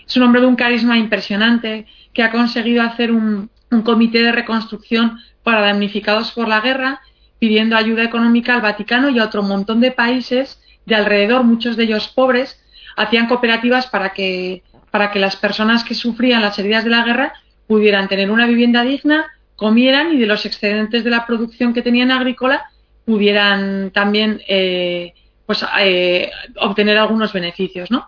Es 0.06 0.16
un 0.16 0.22
hombre 0.22 0.40
de 0.40 0.46
un 0.46 0.54
carisma 0.54 0.96
impresionante 0.96 1.87
que 2.12 2.22
ha 2.22 2.30
conseguido 2.30 2.82
hacer 2.82 3.10
un, 3.10 3.50
un 3.70 3.82
comité 3.82 4.22
de 4.22 4.30
reconstrucción 4.30 5.18
para 5.42 5.62
damnificados 5.62 6.30
por 6.32 6.46
la 6.46 6.60
guerra, 6.60 7.00
pidiendo 7.38 7.76
ayuda 7.76 8.04
económica 8.04 8.54
al 8.54 8.60
Vaticano 8.60 9.08
y 9.08 9.18
a 9.18 9.25
otro 9.25 9.42
montón 9.42 9.80
de 9.80 9.90
países 9.90 10.60
de 10.87 10.94
alrededor, 10.94 11.44
muchos 11.44 11.76
de 11.76 11.84
ellos 11.84 12.08
pobres, 12.08 12.62
hacían 12.96 13.26
cooperativas 13.26 13.87
para 13.87 14.10
que 14.10 14.62
para 14.90 15.10
que 15.10 15.18
las 15.18 15.37
personas 15.37 15.84
que 15.84 15.94
sufrían 15.94 16.42
las 16.42 16.58
heridas 16.58 16.84
de 16.84 16.90
la 16.90 17.04
guerra 17.04 17.34
pudieran 17.66 18.08
tener 18.08 18.30
una 18.30 18.46
vivienda 18.46 18.82
digna, 18.82 19.26
comieran 19.56 20.14
y 20.14 20.18
de 20.18 20.26
los 20.26 20.46
excedentes 20.46 21.04
de 21.04 21.10
la 21.10 21.26
producción 21.26 21.75
que 21.75 21.82
tenían 21.82 22.10
agrícola 22.10 22.70
pudieran 23.09 23.91
también 23.91 24.43
eh, 24.47 25.15
pues, 25.47 25.65
eh, 25.81 26.31
obtener 26.61 26.99
algunos 26.99 27.33
beneficios. 27.33 27.91
¿no? 27.91 28.07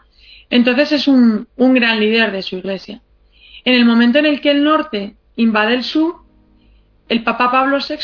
Entonces 0.51 0.93
es 0.93 1.09
un, 1.09 1.49
gran 1.57 1.99
líder 1.99 2.33
de 2.33 2.43
su 2.43 2.57
iglesia. 2.57 3.01
En 3.65 3.75
el 3.75 3.87
momento 3.87 4.19
en 4.19 4.27
el 4.27 4.43
que 4.43 4.51
el 4.51 4.63
norte 4.63 5.15
invade 5.37 5.73
el 5.73 5.85
sur, 5.85 6.17
el 7.09 7.25
Papa 7.25 7.51
Pablo 7.51 7.79
VI 7.79 7.97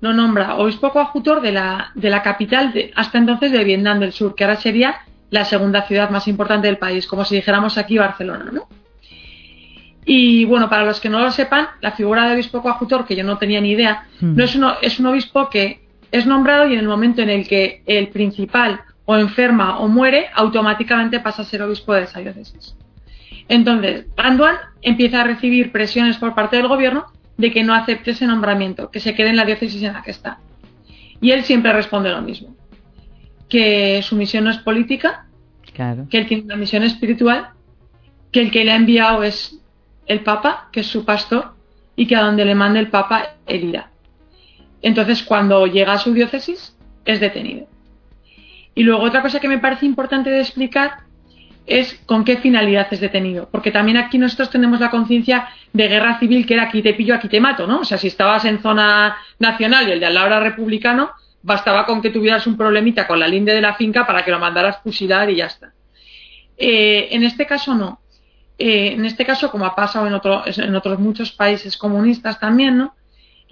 lo 0.00 0.12
nombra 0.12 0.58
obispo 0.58 0.92
coadjutor 0.92 1.40
de 1.40 1.50
la, 1.50 1.90
de 1.96 2.08
la 2.08 2.22
capital 2.22 2.72
de, 2.72 2.92
hasta 2.94 3.18
entonces 3.18 3.50
de 3.50 3.64
Vietnam 3.64 3.98
del 3.98 4.12
Sur, 4.12 4.36
que 4.36 4.44
ahora 4.44 4.56
sería 4.56 5.00
la 5.30 5.44
segunda 5.44 5.82
ciudad 5.82 6.10
más 6.10 6.28
importante 6.28 6.68
del 6.68 6.78
país, 6.78 7.08
como 7.08 7.24
si 7.24 7.34
dijéramos 7.34 7.78
aquí 7.78 7.98
Barcelona, 7.98 8.48
¿no? 8.52 8.68
Y 10.04 10.44
bueno, 10.44 10.68
para 10.68 10.84
los 10.84 11.00
que 11.00 11.08
no 11.08 11.20
lo 11.20 11.30
sepan, 11.30 11.68
la 11.80 11.92
figura 11.92 12.26
de 12.28 12.34
obispo 12.34 12.62
coadjutor, 12.62 13.06
que 13.06 13.16
yo 13.16 13.24
no 13.24 13.38
tenía 13.38 13.60
ni 13.60 13.70
idea, 13.70 14.06
hmm. 14.20 14.36
no 14.36 14.44
es, 14.44 14.54
uno, 14.54 14.74
es 14.82 14.98
un 15.00 15.06
obispo 15.06 15.48
que 15.48 15.81
es 16.12 16.26
nombrado 16.26 16.68
y 16.68 16.74
en 16.74 16.78
el 16.78 16.86
momento 16.86 17.22
en 17.22 17.30
el 17.30 17.48
que 17.48 17.82
el 17.86 18.08
principal 18.08 18.82
o 19.04 19.16
enferma 19.16 19.78
o 19.80 19.88
muere, 19.88 20.26
automáticamente 20.34 21.20
pasa 21.20 21.42
a 21.42 21.44
ser 21.44 21.62
obispo 21.62 21.94
de 21.94 22.02
esa 22.02 22.20
diócesis. 22.20 22.76
Entonces, 23.48 24.06
Anduan 24.16 24.56
empieza 24.80 25.22
a 25.22 25.24
recibir 25.24 25.72
presiones 25.72 26.18
por 26.18 26.34
parte 26.34 26.56
del 26.56 26.68
gobierno 26.68 27.06
de 27.36 27.50
que 27.50 27.64
no 27.64 27.74
acepte 27.74 28.12
ese 28.12 28.26
nombramiento, 28.26 28.90
que 28.90 29.00
se 29.00 29.14
quede 29.14 29.30
en 29.30 29.36
la 29.36 29.44
diócesis 29.44 29.82
en 29.82 29.94
la 29.94 30.02
que 30.02 30.12
está. 30.12 30.38
Y 31.20 31.32
él 31.32 31.44
siempre 31.44 31.72
responde 31.72 32.10
lo 32.10 32.22
mismo, 32.22 32.54
que 33.48 34.02
su 34.02 34.14
misión 34.16 34.44
no 34.44 34.50
es 34.50 34.58
política, 34.58 35.26
que 36.10 36.18
él 36.18 36.26
tiene 36.26 36.44
una 36.44 36.56
misión 36.56 36.82
espiritual, 36.82 37.50
que 38.30 38.40
el 38.40 38.50
que 38.50 38.64
le 38.64 38.72
ha 38.72 38.76
enviado 38.76 39.22
es 39.22 39.58
el 40.06 40.20
Papa, 40.20 40.68
que 40.72 40.80
es 40.80 40.86
su 40.86 41.04
pastor, 41.04 41.54
y 41.96 42.06
que 42.06 42.16
a 42.16 42.22
donde 42.22 42.44
le 42.44 42.54
mande 42.54 42.80
el 42.80 42.88
Papa, 42.88 43.36
él 43.46 43.64
irá. 43.64 43.91
Entonces, 44.82 45.22
cuando 45.22 45.66
llega 45.66 45.92
a 45.92 45.98
su 45.98 46.12
diócesis, 46.12 46.76
es 47.04 47.20
detenido. 47.20 47.66
Y 48.74 48.82
luego 48.82 49.02
otra 49.02 49.22
cosa 49.22 49.40
que 49.40 49.48
me 49.48 49.58
parece 49.58 49.86
importante 49.86 50.30
de 50.30 50.40
explicar 50.40 50.98
es 51.66 51.94
con 52.06 52.24
qué 52.24 52.38
finalidad 52.38 52.88
es 52.90 53.00
detenido. 53.00 53.48
Porque 53.50 53.70
también 53.70 53.96
aquí 53.96 54.18
nosotros 54.18 54.50
tenemos 54.50 54.80
la 54.80 54.90
conciencia 54.90 55.48
de 55.72 55.88
guerra 55.88 56.18
civil 56.18 56.46
que 56.46 56.54
era 56.54 56.64
aquí 56.64 56.82
te 56.82 56.94
pillo, 56.94 57.14
aquí 57.14 57.28
te 57.28 57.40
mato, 57.40 57.66
¿no? 57.66 57.80
O 57.80 57.84
sea, 57.84 57.98
si 57.98 58.08
estabas 58.08 58.44
en 58.44 58.60
zona 58.60 59.16
nacional 59.38 59.88
y 59.88 59.92
el 59.92 60.00
de 60.00 60.06
al 60.06 60.14
lado 60.14 60.26
era 60.26 60.40
republicano, 60.40 61.10
bastaba 61.42 61.86
con 61.86 62.02
que 62.02 62.10
tuvieras 62.10 62.46
un 62.46 62.56
problemita 62.56 63.06
con 63.06 63.20
la 63.20 63.28
linde 63.28 63.54
de 63.54 63.60
la 63.60 63.74
finca 63.74 64.06
para 64.06 64.24
que 64.24 64.30
lo 64.30 64.38
mandaras 64.38 64.78
fusilar 64.82 65.30
y 65.30 65.36
ya 65.36 65.46
está. 65.46 65.72
Eh, 66.56 67.08
en 67.12 67.22
este 67.22 67.46
caso 67.46 67.74
no. 67.74 68.00
Eh, 68.58 68.92
en 68.92 69.04
este 69.04 69.24
caso, 69.24 69.50
como 69.50 69.64
ha 69.64 69.74
pasado 69.74 70.06
en, 70.06 70.14
en 70.64 70.76
otros 70.76 70.98
muchos 70.98 71.32
países 71.32 71.76
comunistas 71.76 72.38
también, 72.38 72.78
¿no? 72.78 72.94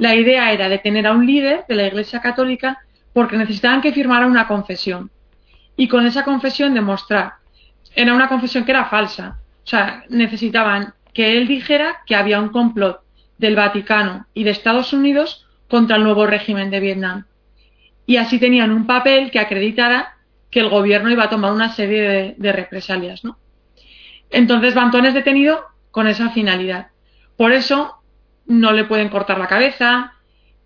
La 0.00 0.14
idea 0.14 0.50
era 0.50 0.70
detener 0.70 1.06
a 1.06 1.12
un 1.12 1.26
líder 1.26 1.66
de 1.68 1.74
la 1.74 1.86
Iglesia 1.86 2.22
Católica 2.22 2.78
porque 3.12 3.36
necesitaban 3.36 3.82
que 3.82 3.92
firmara 3.92 4.26
una 4.26 4.48
confesión. 4.48 5.10
Y 5.76 5.88
con 5.88 6.06
esa 6.06 6.24
confesión 6.24 6.72
demostrar 6.72 7.34
era 7.94 8.14
una 8.14 8.26
confesión 8.26 8.64
que 8.64 8.70
era 8.70 8.86
falsa. 8.86 9.40
O 9.62 9.66
sea, 9.66 10.04
necesitaban 10.08 10.94
que 11.12 11.36
él 11.36 11.46
dijera 11.46 11.98
que 12.06 12.16
había 12.16 12.40
un 12.40 12.48
complot 12.48 13.02
del 13.36 13.56
Vaticano 13.56 14.24
y 14.32 14.44
de 14.44 14.52
Estados 14.52 14.94
Unidos 14.94 15.46
contra 15.68 15.96
el 15.96 16.04
nuevo 16.04 16.26
régimen 16.26 16.70
de 16.70 16.80
Vietnam. 16.80 17.26
Y 18.06 18.16
así 18.16 18.38
tenían 18.38 18.72
un 18.72 18.86
papel 18.86 19.30
que 19.30 19.38
acreditara 19.38 20.16
que 20.50 20.60
el 20.60 20.70
gobierno 20.70 21.10
iba 21.10 21.24
a 21.24 21.30
tomar 21.30 21.52
una 21.52 21.72
serie 21.74 22.36
de, 22.38 22.52
represalias, 22.52 23.22
¿no? 23.22 23.36
Entonces 24.30 24.74
Bantón 24.74 25.04
es 25.04 25.12
detenido 25.12 25.62
con 25.90 26.08
esa 26.08 26.30
finalidad. 26.30 26.86
Por 27.36 27.52
eso 27.52 27.99
no 28.46 28.72
le 28.72 28.84
pueden 28.84 29.08
cortar 29.08 29.38
la 29.38 29.46
cabeza. 29.46 30.14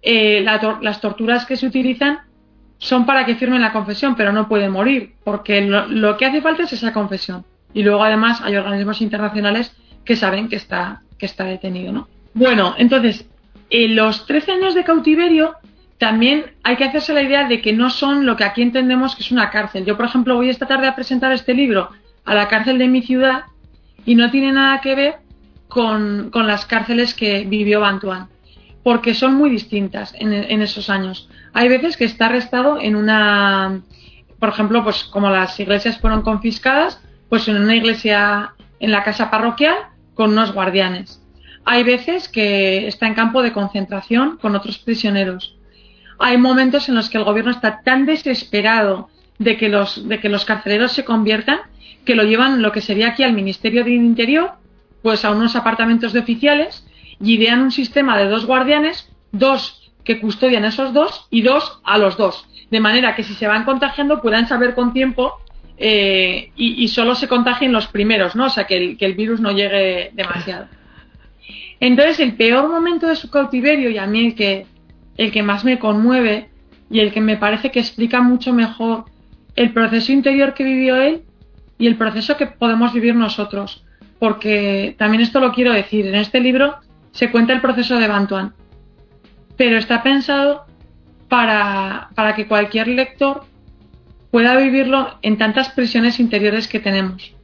Eh, 0.03 0.43
las 0.43 1.01
torturas 1.01 1.47
que 1.47 1.57
se 1.57 1.67
utilizan 1.67 2.21
son 2.79 3.07
para 3.07 3.25
que 3.25 3.37
firmen 3.37 3.63
la 3.63 3.73
confesión, 3.73 4.15
pero 4.15 4.33
no 4.33 4.49
puede 4.49 4.69
morir, 4.69 5.15
porque 5.25 5.63
lo, 5.63 6.17
que 6.17 6.27
hace 6.27 6.43
falta 6.43 6.65
es 6.65 6.73
esa 6.73 6.93
confesión. 6.93 7.45
Y 7.73 7.83
luego 7.83 8.05
además 8.05 8.41
hay 8.43 8.57
organismos 8.57 9.01
internacionales 9.01 9.75
que 10.05 10.17
saben 10.17 10.49
que 10.49 10.57
está, 10.57 11.03
que 11.19 11.27
está 11.27 11.45
detenido, 11.45 11.93
¿no? 11.93 12.09
Bueno, 12.35 12.75
entonces, 12.77 13.27
en 13.71 13.97
los 13.97 14.27
13 14.27 14.53
años 14.53 14.75
de 14.75 14.85
cautiverio 14.85 15.55
también 15.99 16.53
hay 16.63 16.77
que 16.77 16.85
hacerse 16.85 17.15
la 17.15 17.23
idea 17.23 17.49
de 17.49 17.63
que 17.63 17.73
no 17.73 17.89
son 17.89 18.27
lo 18.27 18.37
que 18.37 18.45
aquí 18.45 18.61
entendemos 18.61 19.17
que 19.17 19.23
es 19.23 19.33
una 19.33 19.51
cárcel. 19.51 19.85
Yo, 19.85 19.97
por 19.97 20.07
ejemplo, 20.07 20.35
voy 20.35 20.51
esta 20.51 20.67
tarde 20.67 20.87
a 20.87 20.95
presentar 20.95 21.33
este 21.33 21.55
libro 21.55 21.89
a 22.25 22.35
la 22.35 22.49
cárcel 22.49 22.79
de 22.79 22.89
mi 22.89 23.03
ciudad 23.03 23.45
y 24.05 24.15
no 24.15 24.31
tiene 24.31 24.53
nada 24.53 24.81
que 24.81 24.95
ver 24.95 25.15
con, 25.75 26.31
las 26.47 26.65
cárceles 26.65 27.13
que 27.13 27.45
vivió 27.45 27.81
Bantuan, 27.81 28.29
porque 28.83 29.13
son 29.13 29.35
muy 29.35 29.51
distintas 29.51 30.15
en, 30.19 30.33
en 30.33 30.63
esos 30.63 30.89
años. 30.89 31.29
Hay 31.53 31.69
veces 31.69 31.97
que 31.97 32.05
está 32.05 32.27
arrestado 32.27 32.81
en 32.81 32.97
una, 32.97 33.83
por 34.39 34.49
ejemplo, 34.49 34.83
pues 34.85 35.05
como 35.05 35.29
las 35.29 35.59
iglesias 35.61 35.99
fueron 35.99 36.23
confiscadas, 36.23 37.01
pues 37.29 37.49
en 37.49 37.61
una 37.61 37.75
iglesia 37.75 38.55
en 38.79 38.93
la 38.93 39.03
casa 39.03 39.31
parroquial 39.31 39.75
con 40.15 40.31
unos 40.31 40.53
guardianes. 40.53 41.21
Hay 41.65 41.83
veces 41.83 42.29
que 42.29 42.87
está 42.87 43.07
en 43.07 43.15
campo 43.15 43.43
de 43.43 43.53
concentración 43.53 44.37
con 44.37 44.55
otros 44.55 44.79
prisioneros. 44.79 45.57
Hay 46.19 46.39
momentos 46.39 46.89
en 46.89 46.95
los 46.95 47.11
que 47.11 47.19
el 47.19 47.25
gobierno 47.25 47.51
está 47.51 47.81
tan 47.83 48.07
desesperado 48.07 49.09
de 49.39 49.57
que 49.57 49.69
los, 49.69 50.09
de 50.09 50.21
que 50.21 50.29
los 50.29 50.45
carceleros 50.45 50.93
se 50.93 51.05
conviertan 51.05 51.59
que 52.05 52.15
lo 52.15 52.23
llevan 52.23 52.63
lo 52.63 52.71
que 52.71 52.81
sería 52.81 53.09
aquí 53.09 53.23
al 53.23 53.33
Ministerio 53.33 53.83
del 53.83 53.95
Interior, 53.95 54.53
pues 55.05 55.23
a 55.27 55.33
unos 55.33 55.55
apartamentos 55.55 56.15
de 56.15 56.21
oficiales 56.21 56.83
y 57.21 57.35
idean 57.35 57.61
un 57.61 57.71
sistema 57.71 58.17
de 58.17 58.27
dos 58.27 58.47
guardianes, 58.47 59.07
dos 59.33 59.93
que 60.03 60.19
custodian 60.19 60.65
a 60.65 60.69
esos 60.69 60.95
dos 60.95 61.27
y 61.29 61.43
dos 61.43 61.79
a 61.85 61.99
los 61.99 62.17
dos. 62.17 62.47
De 62.71 62.81
manera 62.81 63.15
que 63.15 63.23
si 63.23 63.35
se 63.35 63.47
van 63.47 63.67
contagiando 63.67 64.23
puedan 64.23 64.49
saber 64.49 64.75
con 64.75 64.95
tiempo 64.95 65.35
eh, 65.77 66.53
y, 66.57 66.89
solo 66.89 67.15
se 67.15 67.29
contagien 67.29 67.71
los 67.71 67.87
primeros, 67.89 68.35
¿no? 68.35 68.47
O 68.47 68.49
sea, 68.49 68.65
que 68.65 68.79
el, 68.79 68.97
que 68.97 69.05
el 69.05 69.13
virus 69.13 69.41
no 69.41 69.53
llegue 69.53 70.11
demasiado. 70.15 70.69
Entonces, 71.81 72.19
el 72.21 72.37
peor 72.37 72.71
momento 72.71 73.07
de 73.07 73.17
su 73.17 73.29
cautiverio 73.29 73.91
y 73.91 73.99
a 73.99 74.07
mí 74.07 74.29
el 74.29 74.35
que, 74.35 74.67
el 75.19 75.31
que 75.33 75.43
más 75.43 75.67
me 75.67 75.79
conmueve 75.79 76.49
y 76.89 77.01
el 77.01 77.13
que 77.13 77.21
me 77.21 77.37
parece 77.37 77.71
que 77.71 77.81
explica 77.81 78.23
mucho 78.23 78.55
mejor 78.55 79.05
el 79.55 79.71
proceso 79.75 80.13
interior 80.13 80.55
que 80.55 80.65
vivió 80.65 80.97
él 80.97 81.25
y 81.77 81.89
el 81.89 81.97
proceso 81.97 82.39
que 82.39 82.47
podemos 82.47 82.95
vivir 82.95 83.15
nosotros. 83.15 83.85
Porque 84.19 84.95
también 84.99 85.23
esto 85.23 85.41
lo 85.41 85.53
quiero 85.53 85.73
decir, 85.73 86.07
en 86.07 86.15
este 86.15 86.41
libro 86.41 86.77
se 87.13 87.31
cuenta 87.31 87.53
el 87.53 87.61
proceso 87.61 87.99
de 87.99 88.09
Bantuan 88.09 88.55
pero 89.57 89.79
está 89.79 90.03
pensado 90.03 90.65
para, 91.29 92.11
que 92.37 92.47
cualquier 92.47 92.89
lector 92.89 93.45
pueda 94.31 94.57
vivirlo 94.57 95.19
en 95.23 95.39
tantas 95.39 95.69
prisiones 95.71 96.21
interiores 96.21 96.69
que 96.69 96.81
tenemos. 96.81 97.35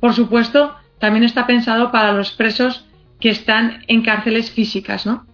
Por 0.00 0.14
supuesto, 0.14 0.74
también 0.98 1.24
está 1.24 1.46
pensado 1.46 1.92
para 1.92 2.12
los 2.12 2.32
presos 2.32 2.86
que 3.20 3.30
están 3.30 3.84
en 3.88 4.02
cárceles 4.02 4.50
físicas, 4.50 5.06
¿no? 5.06 5.26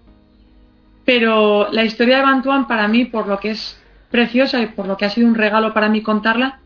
Pero 1.04 1.68
la 1.72 1.84
historia 1.84 2.18
de 2.18 2.22
Bantuan 2.24 2.66
para 2.66 2.88
mí, 2.88 3.06
por 3.06 3.26
lo 3.26 3.40
que 3.40 3.50
es 3.50 3.80
preciosa 4.10 4.60
y 4.60 4.66
por 4.66 4.86
lo 4.86 4.96
que 4.96 5.06
ha 5.06 5.10
sido 5.10 5.26
un 5.26 5.34
regalo 5.34 5.72
para 5.72 5.88
mí 5.88 6.02
contarla, 6.02 6.60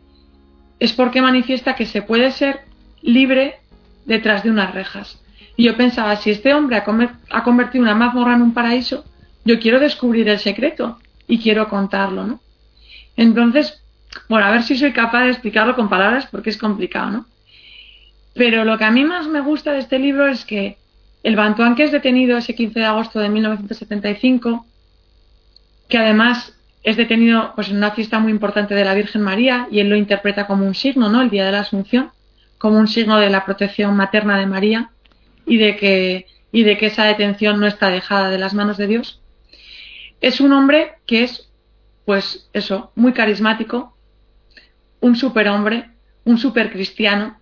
es 0.80 0.92
porque 0.92 1.22
manifiesta 1.22 1.76
que 1.76 1.86
se 1.86 2.02
puede 2.02 2.32
ser 2.32 2.60
libre 3.02 3.60
detrás 4.04 4.42
de 4.42 4.50
unas 4.50 4.74
rejas. 4.74 5.20
Y 5.56 5.64
yo 5.64 5.76
pensaba, 5.76 6.16
si 6.16 6.30
este 6.30 6.54
hombre 6.54 6.76
ha, 6.76 7.44
convertido 7.44 7.82
una 7.82 7.94
mazmorra 7.94 8.34
en 8.34 8.42
un 8.42 8.54
paraíso, 8.54 9.04
yo 9.44 9.60
quiero 9.60 9.80
descubrir 9.80 10.28
el 10.28 10.38
secreto 10.38 10.98
y 11.26 11.38
quiero 11.38 11.68
contarlo, 11.68 12.24
¿no? 12.24 12.40
Entonces, 13.16 13.82
bueno, 14.28 14.46
a 14.46 14.50
ver 14.50 14.62
si 14.62 14.76
soy 14.76 14.92
capaz 14.92 15.24
de 15.24 15.30
explicarlo 15.30 15.74
con 15.76 15.88
palabras 15.88 16.26
porque 16.30 16.50
es 16.50 16.56
complicado, 16.56 17.10
¿no? 17.10 17.26
Pero 18.34 18.64
lo 18.64 18.78
que 18.78 18.84
a 18.84 18.90
mí 18.90 19.04
más 19.04 19.26
me 19.26 19.40
gusta 19.40 19.72
de 19.72 19.80
este 19.80 19.98
libro 19.98 20.26
es 20.26 20.44
que 20.44 20.78
el 21.22 21.36
Bantuán 21.36 21.74
que 21.74 21.84
es 21.84 21.92
detenido 21.92 22.38
ese 22.38 22.54
15 22.54 22.80
de 22.80 22.86
agosto 22.86 23.20
de 23.20 23.28
1975, 23.28 24.66
que 25.88 25.98
además 25.98 26.54
es 26.82 26.96
detenido 26.96 27.52
pues, 27.54 27.68
en 27.68 27.76
una 27.76 27.92
fiesta 27.92 28.18
muy 28.18 28.32
importante 28.32 28.74
de 28.74 28.84
la 28.84 28.94
Virgen 28.94 29.22
María 29.22 29.68
y 29.70 29.80
él 29.80 29.88
lo 29.88 29.96
interpreta 29.96 30.46
como 30.46 30.66
un 30.66 30.74
signo, 30.74 31.08
¿no? 31.08 31.22
El 31.22 31.30
Día 31.30 31.44
de 31.44 31.52
la 31.52 31.60
Asunción, 31.60 32.10
como 32.62 32.78
un 32.78 32.86
signo 32.86 33.18
de 33.18 33.28
la 33.28 33.44
protección 33.44 33.96
materna 33.96 34.38
de 34.38 34.46
María 34.46 34.92
y 35.44 35.58
de 35.58 35.76
que, 35.76 36.26
y 36.52 36.62
de 36.62 36.78
que 36.78 36.86
esa 36.86 37.04
detención 37.04 37.58
no 37.60 37.66
está 37.66 37.90
dejada 37.90 38.30
de 38.30 38.38
las 38.38 38.54
manos 38.54 38.78
de 38.78 38.86
Dios 38.86 39.22
es 40.22 40.40
un 40.40 40.52
hombre 40.52 40.94
que 41.04 41.24
es, 41.24 41.50
pues 42.06 42.48
eso, 42.52 42.92
muy 42.94 43.12
carismático, 43.12 43.96
un 45.00 45.16
superhombre, 45.16 45.90
un 46.24 46.38
supercristiano, 46.38 47.40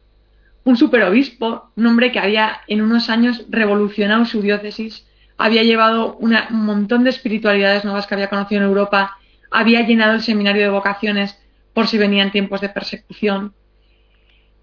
un 0.64 0.78
superobispo, 0.78 1.70
un 1.76 1.86
hombre 1.86 2.10
que 2.10 2.18
había 2.18 2.62
en 2.66 2.80
unos 2.80 3.10
años 3.10 3.44
revolucionado 3.50 4.24
su 4.24 4.40
diócesis, 4.40 5.06
había 5.36 5.62
llevado 5.62 6.16
un 6.16 6.34
montón 6.50 7.04
de 7.04 7.10
espiritualidades 7.10 7.84
nuevas 7.84 8.06
que 8.06 8.14
había 8.14 8.30
conocido 8.30 8.62
en 8.62 8.68
Europa, 8.68 9.18
había 9.50 9.82
llenado 9.82 10.14
el 10.14 10.22
seminario 10.22 10.62
de 10.62 10.70
vocaciones 10.70 11.38
por 11.74 11.86
si 11.86 11.98
venían 11.98 12.32
tiempos 12.32 12.62
de 12.62 12.70
persecución. 12.70 13.54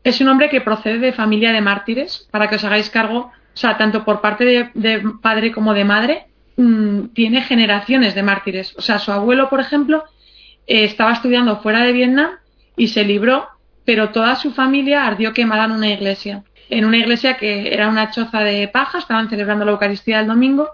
Es 0.08 0.22
un 0.22 0.30
hombre 0.30 0.50
que 0.50 0.62
procede 0.62 1.00
de 1.00 1.14
familia 1.14 1.52
de 1.52 1.62
mártires, 1.62 2.28
para 2.32 2.48
que 2.48 2.56
os 2.56 2.64
hagáis 2.64 2.90
cargo, 2.90 3.20
o 3.20 3.58
sea, 3.58 3.78
tanto 3.78 4.06
por 4.06 4.22
parte 4.22 4.46
de, 4.46 5.02
padre 5.22 5.52
como 5.52 5.74
de 5.74 5.84
madre, 5.84 6.28
Mm, 6.58 7.10
tiene 7.14 7.42
generaciones 7.42 8.16
de 8.16 8.24
mártires. 8.24 8.76
O 8.78 8.82
sea, 8.82 8.98
su 8.98 9.12
abuelo, 9.12 9.48
por 9.50 9.60
ejemplo, 9.60 10.04
eh, 10.66 10.84
estaba 10.84 11.14
estudiando 11.14 11.58
fuera 11.62 11.84
de 11.84 11.94
Vietnam 11.94 12.32
y 12.76 12.88
se 12.88 13.06
libró, 13.06 13.48
pero 13.86 14.10
toda 14.10 14.36
su 14.36 14.52
familia 14.52 15.06
ardió 15.06 15.34
quemada 15.34 15.66
en 15.66 15.72
una 15.72 15.90
iglesia. 15.90 16.44
En 16.70 16.84
una 16.84 16.98
iglesia 16.98 17.38
que 17.38 17.74
era 17.74 17.88
una 17.88 18.10
choza 18.12 18.40
de 18.42 18.68
paja, 18.68 18.98
estaban 18.98 19.30
celebrando 19.30 19.66
la 19.66 19.72
Eucaristía 19.72 20.20
el 20.20 20.28
domingo 20.28 20.70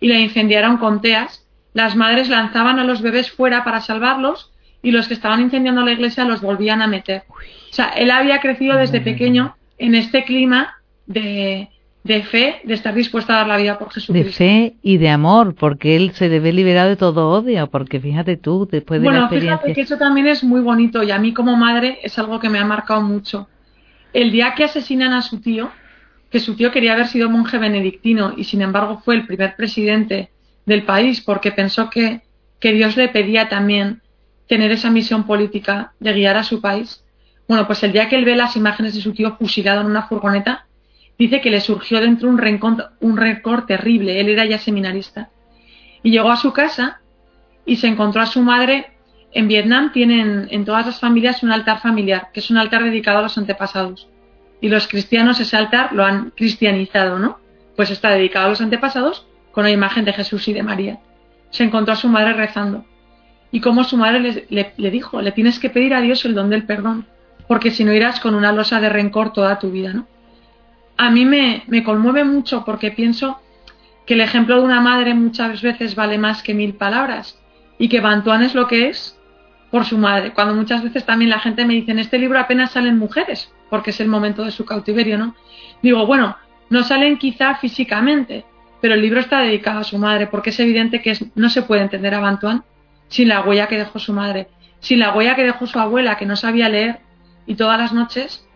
y 0.00 0.08
la 0.08 0.18
incendiaron 0.18 0.78
con 0.78 1.00
teas. 1.00 1.46
Las 1.74 1.94
madres 1.94 2.28
lanzaban 2.28 2.80
a 2.80 2.84
los 2.84 3.00
bebés 3.00 3.30
fuera 3.30 3.62
para 3.62 3.80
salvarlos 3.80 4.49
y 4.82 4.90
los 4.90 5.08
que 5.08 5.14
estaban 5.14 5.40
incendiando 5.40 5.82
la 5.82 5.92
iglesia 5.92 6.24
los 6.24 6.40
volvían 6.40 6.82
a 6.82 6.86
meter. 6.86 7.24
O 7.28 7.72
sea, 7.72 7.88
él 7.88 8.10
había 8.10 8.40
crecido 8.40 8.76
desde 8.76 9.00
pequeño 9.00 9.56
en 9.78 9.94
este 9.94 10.24
clima 10.24 10.76
de, 11.06 11.68
de 12.04 12.22
fe, 12.22 12.60
de 12.64 12.74
estar 12.74 12.94
dispuesta 12.94 13.34
a 13.34 13.36
dar 13.38 13.46
la 13.46 13.56
vida 13.58 13.78
por 13.78 13.92
Jesucristo. 13.92 14.28
De 14.28 14.32
fe 14.32 14.74
y 14.82 14.98
de 14.98 15.10
amor, 15.10 15.54
porque 15.54 15.96
él 15.96 16.12
se 16.14 16.28
debe 16.28 16.52
liberar 16.52 16.88
de 16.88 16.96
todo 16.96 17.30
odio, 17.30 17.66
porque 17.68 18.00
fíjate 18.00 18.36
tú, 18.36 18.68
después 18.70 19.00
de 19.00 19.04
bueno, 19.04 19.20
la 19.20 19.26
experiencia... 19.26 19.58
fíjate 19.58 19.74
que 19.74 19.80
eso 19.82 19.98
también 19.98 20.26
es 20.26 20.42
muy 20.42 20.60
bonito 20.60 21.02
y 21.02 21.10
a 21.10 21.18
mí 21.18 21.34
como 21.34 21.56
madre 21.56 21.98
es 22.02 22.18
algo 22.18 22.40
que 22.40 22.48
me 22.48 22.58
ha 22.58 22.64
marcado 22.64 23.02
mucho. 23.02 23.48
El 24.12 24.32
día 24.32 24.54
que 24.54 24.64
asesinan 24.64 25.12
a 25.12 25.22
su 25.22 25.40
tío, 25.40 25.70
que 26.30 26.40
su 26.40 26.54
tío 26.54 26.70
quería 26.70 26.94
haber 26.94 27.06
sido 27.06 27.28
monje 27.28 27.58
benedictino 27.58 28.32
y 28.36 28.44
sin 28.44 28.62
embargo 28.62 29.02
fue 29.04 29.16
el 29.16 29.26
primer 29.26 29.56
presidente 29.56 30.30
del 30.64 30.84
país 30.84 31.20
porque 31.20 31.52
pensó 31.52 31.90
que, 31.90 32.22
que 32.58 32.72
Dios 32.72 32.96
le 32.96 33.08
pedía 33.08 33.48
también 33.48 34.00
tener 34.50 34.72
esa 34.72 34.90
misión 34.90 35.22
política 35.28 35.92
de 36.00 36.12
guiar 36.12 36.36
a 36.36 36.42
su 36.42 36.60
país. 36.60 37.04
Bueno, 37.46 37.68
pues 37.68 37.84
el 37.84 37.92
día 37.92 38.08
que 38.08 38.16
él 38.16 38.24
ve 38.24 38.34
las 38.34 38.56
imágenes 38.56 38.94
de 38.96 39.00
su 39.00 39.12
tío 39.12 39.36
fusilado 39.36 39.80
en 39.80 39.86
una 39.86 40.08
furgoneta, 40.08 40.66
dice 41.16 41.40
que 41.40 41.50
le 41.50 41.60
surgió 41.60 42.00
dentro 42.00 42.28
un 42.28 42.36
rencor, 42.36 42.90
un 42.98 43.16
terrible. 43.68 44.18
Él 44.18 44.28
era 44.28 44.44
ya 44.46 44.58
seminarista. 44.58 45.30
Y 46.02 46.10
llegó 46.10 46.32
a 46.32 46.36
su 46.36 46.52
casa 46.52 47.00
y 47.64 47.76
se 47.76 47.86
encontró 47.86 48.22
a 48.22 48.26
su 48.26 48.42
madre. 48.42 48.90
En 49.30 49.46
Vietnam 49.46 49.92
tienen 49.92 50.48
en 50.50 50.64
todas 50.64 50.84
las 50.84 50.98
familias 50.98 51.44
un 51.44 51.52
altar 51.52 51.80
familiar, 51.80 52.30
que 52.34 52.40
es 52.40 52.50
un 52.50 52.58
altar 52.58 52.82
dedicado 52.82 53.18
a 53.18 53.22
los 53.22 53.38
antepasados. 53.38 54.08
Y 54.60 54.68
los 54.68 54.88
cristianos 54.88 55.38
ese 55.38 55.56
altar 55.56 55.92
lo 55.92 56.04
han 56.04 56.30
cristianizado, 56.30 57.20
¿no? 57.20 57.38
Pues 57.76 57.92
está 57.92 58.10
dedicado 58.10 58.46
a 58.46 58.48
los 58.48 58.60
antepasados 58.60 59.28
con 59.52 59.62
la 59.62 59.70
imagen 59.70 60.04
de 60.04 60.12
Jesús 60.12 60.48
y 60.48 60.54
de 60.54 60.64
María. 60.64 60.98
Se 61.50 61.62
encontró 61.62 61.92
a 61.92 61.96
su 61.96 62.08
madre 62.08 62.32
rezando. 62.32 62.84
Y 63.52 63.60
como 63.60 63.84
su 63.84 63.96
madre 63.96 64.46
le, 64.48 64.72
le 64.76 64.90
dijo, 64.90 65.20
le 65.20 65.32
tienes 65.32 65.58
que 65.58 65.70
pedir 65.70 65.94
a 65.94 66.00
Dios 66.00 66.24
el 66.24 66.34
don 66.34 66.50
del 66.50 66.64
perdón, 66.64 67.06
porque 67.48 67.70
si 67.70 67.84
no 67.84 67.92
irás 67.92 68.20
con 68.20 68.34
una 68.34 68.52
losa 68.52 68.80
de 68.80 68.88
rencor 68.88 69.32
toda 69.32 69.58
tu 69.58 69.70
vida, 69.70 69.92
¿no? 69.92 70.06
A 70.96 71.10
mí 71.10 71.24
me, 71.24 71.64
me 71.66 71.82
conmueve 71.82 72.24
mucho 72.24 72.64
porque 72.64 72.90
pienso 72.90 73.40
que 74.06 74.14
el 74.14 74.20
ejemplo 74.20 74.56
de 74.56 74.62
una 74.62 74.80
madre 74.80 75.14
muchas 75.14 75.62
veces 75.62 75.94
vale 75.94 76.18
más 76.18 76.42
que 76.42 76.54
mil 76.54 76.74
palabras 76.74 77.40
y 77.78 77.88
que 77.88 78.00
Bantuán 78.00 78.42
es 78.42 78.54
lo 78.54 78.68
que 78.68 78.88
es 78.88 79.18
por 79.70 79.84
su 79.84 79.98
madre. 79.98 80.32
Cuando 80.32 80.54
muchas 80.54 80.82
veces 80.82 81.04
también 81.06 81.30
la 81.30 81.38
gente 81.38 81.64
me 81.64 81.74
dice, 81.74 81.92
en 81.92 81.98
este 81.98 82.18
libro 82.18 82.38
apenas 82.38 82.72
salen 82.72 82.98
mujeres, 82.98 83.52
porque 83.70 83.90
es 83.90 84.00
el 84.00 84.08
momento 84.08 84.44
de 84.44 84.50
su 84.50 84.64
cautiverio, 84.64 85.16
¿no? 85.16 85.34
Digo, 85.82 86.06
bueno, 86.06 86.36
no 86.68 86.82
salen 86.82 87.18
quizá 87.18 87.54
físicamente, 87.56 88.44
pero 88.80 88.94
el 88.94 89.02
libro 89.02 89.20
está 89.20 89.40
dedicado 89.40 89.80
a 89.80 89.84
su 89.84 89.98
madre, 89.98 90.26
porque 90.26 90.50
es 90.50 90.60
evidente 90.60 91.00
que 91.00 91.16
no 91.34 91.48
se 91.48 91.62
puede 91.62 91.82
entender 91.82 92.14
a 92.14 92.20
Bantuán 92.20 92.64
sin 93.10 93.28
la 93.28 93.42
huella 93.42 93.66
que 93.66 93.76
dejó 93.76 93.98
su 93.98 94.14
madre, 94.14 94.48
sin 94.78 95.00
la 95.00 95.12
huella 95.12 95.36
que 95.36 95.44
dejó 95.44 95.66
su 95.66 95.78
abuela, 95.78 96.16
que 96.16 96.24
no 96.24 96.36
sabía 96.36 96.70
leer 96.70 97.00
y 97.46 97.56
todas 97.56 97.78
las 97.78 97.92
noches 97.92 98.46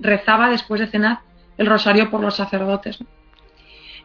rezaba 0.00 0.50
después 0.50 0.80
de 0.80 0.88
cenar 0.88 1.20
el 1.56 1.66
rosario 1.66 2.10
por 2.10 2.20
los 2.20 2.34
sacerdotes. 2.34 2.98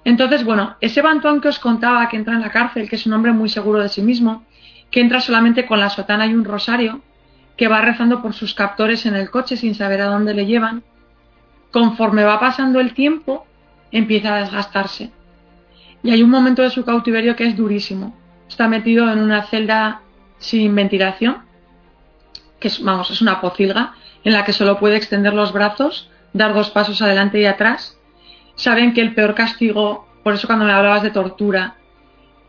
Entonces, 0.05 0.43
bueno, 0.43 0.75
ese 0.81 1.01
Bantuán 1.01 1.39
que 1.39 1.48
os 1.48 1.60
contaba 1.60 2.10
que 2.10 2.17
entra 2.17 2.33
en 2.33 2.41
la 2.41 2.51
cárcel, 2.51 2.89
que 2.89 2.98
es 2.98 3.05
un 3.05 3.13
hombre 3.13 3.31
muy 3.31 3.48
seguro 3.48 3.81
de 3.81 3.89
sí 3.89 4.01
mismo, 4.01 4.43
que 4.91 5.00
entra 5.00 5.22
solamente 5.22 5.65
con 5.65 5.79
la 5.79 5.89
sotana 5.89 6.27
y 6.27 6.33
un 6.33 6.43
rosario, 6.43 7.01
que 7.55 7.67
va 7.67 7.81
rezando 7.81 8.22
por 8.22 8.33
sus 8.33 8.53
captores 8.53 9.05
en 9.05 9.15
el 9.15 9.29
coche 9.29 9.55
sin 9.55 9.75
saber 9.75 10.01
a 10.01 10.07
dónde 10.07 10.33
le 10.33 10.45
llevan, 10.45 10.83
conforme 11.72 12.25
va 12.25 12.39
pasando 12.39 12.79
el 12.79 12.93
tiempo, 12.93 13.45
empieza 13.91 14.36
a 14.36 14.39
desgastarse. 14.41 15.12
Y 16.03 16.12
hay 16.12 16.22
un 16.22 16.29
momento 16.29 16.62
de 16.62 16.69
su 16.69 16.83
cautiverio 16.83 17.36
que 17.36 17.45
es 17.45 17.55
durísimo. 17.55 18.17
Está 18.47 18.67
metido 18.67 19.12
en 19.12 19.19
una 19.19 19.43
celda 19.43 20.01
sin 20.38 20.75
ventilación, 20.75 21.38
que 22.59 22.67
es, 22.67 22.83
vamos, 22.83 23.09
es 23.12 23.21
una 23.21 23.41
pocilga, 23.41 23.93
en 24.23 24.33
la 24.33 24.45
que 24.45 24.53
solo 24.53 24.79
puede 24.79 24.95
extender 24.95 25.33
los 25.33 25.51
brazos, 25.51 26.09
dar 26.33 26.53
dos 26.53 26.69
pasos 26.69 27.01
adelante 27.01 27.39
y 27.39 27.45
atrás. 27.45 27.97
Saben 28.55 28.93
que 28.93 29.01
el 29.01 29.13
peor 29.13 29.35
castigo, 29.35 30.07
por 30.23 30.33
eso 30.33 30.47
cuando 30.47 30.65
me 30.65 30.71
hablabas 30.71 31.03
de 31.03 31.12
tortura, 31.12 31.75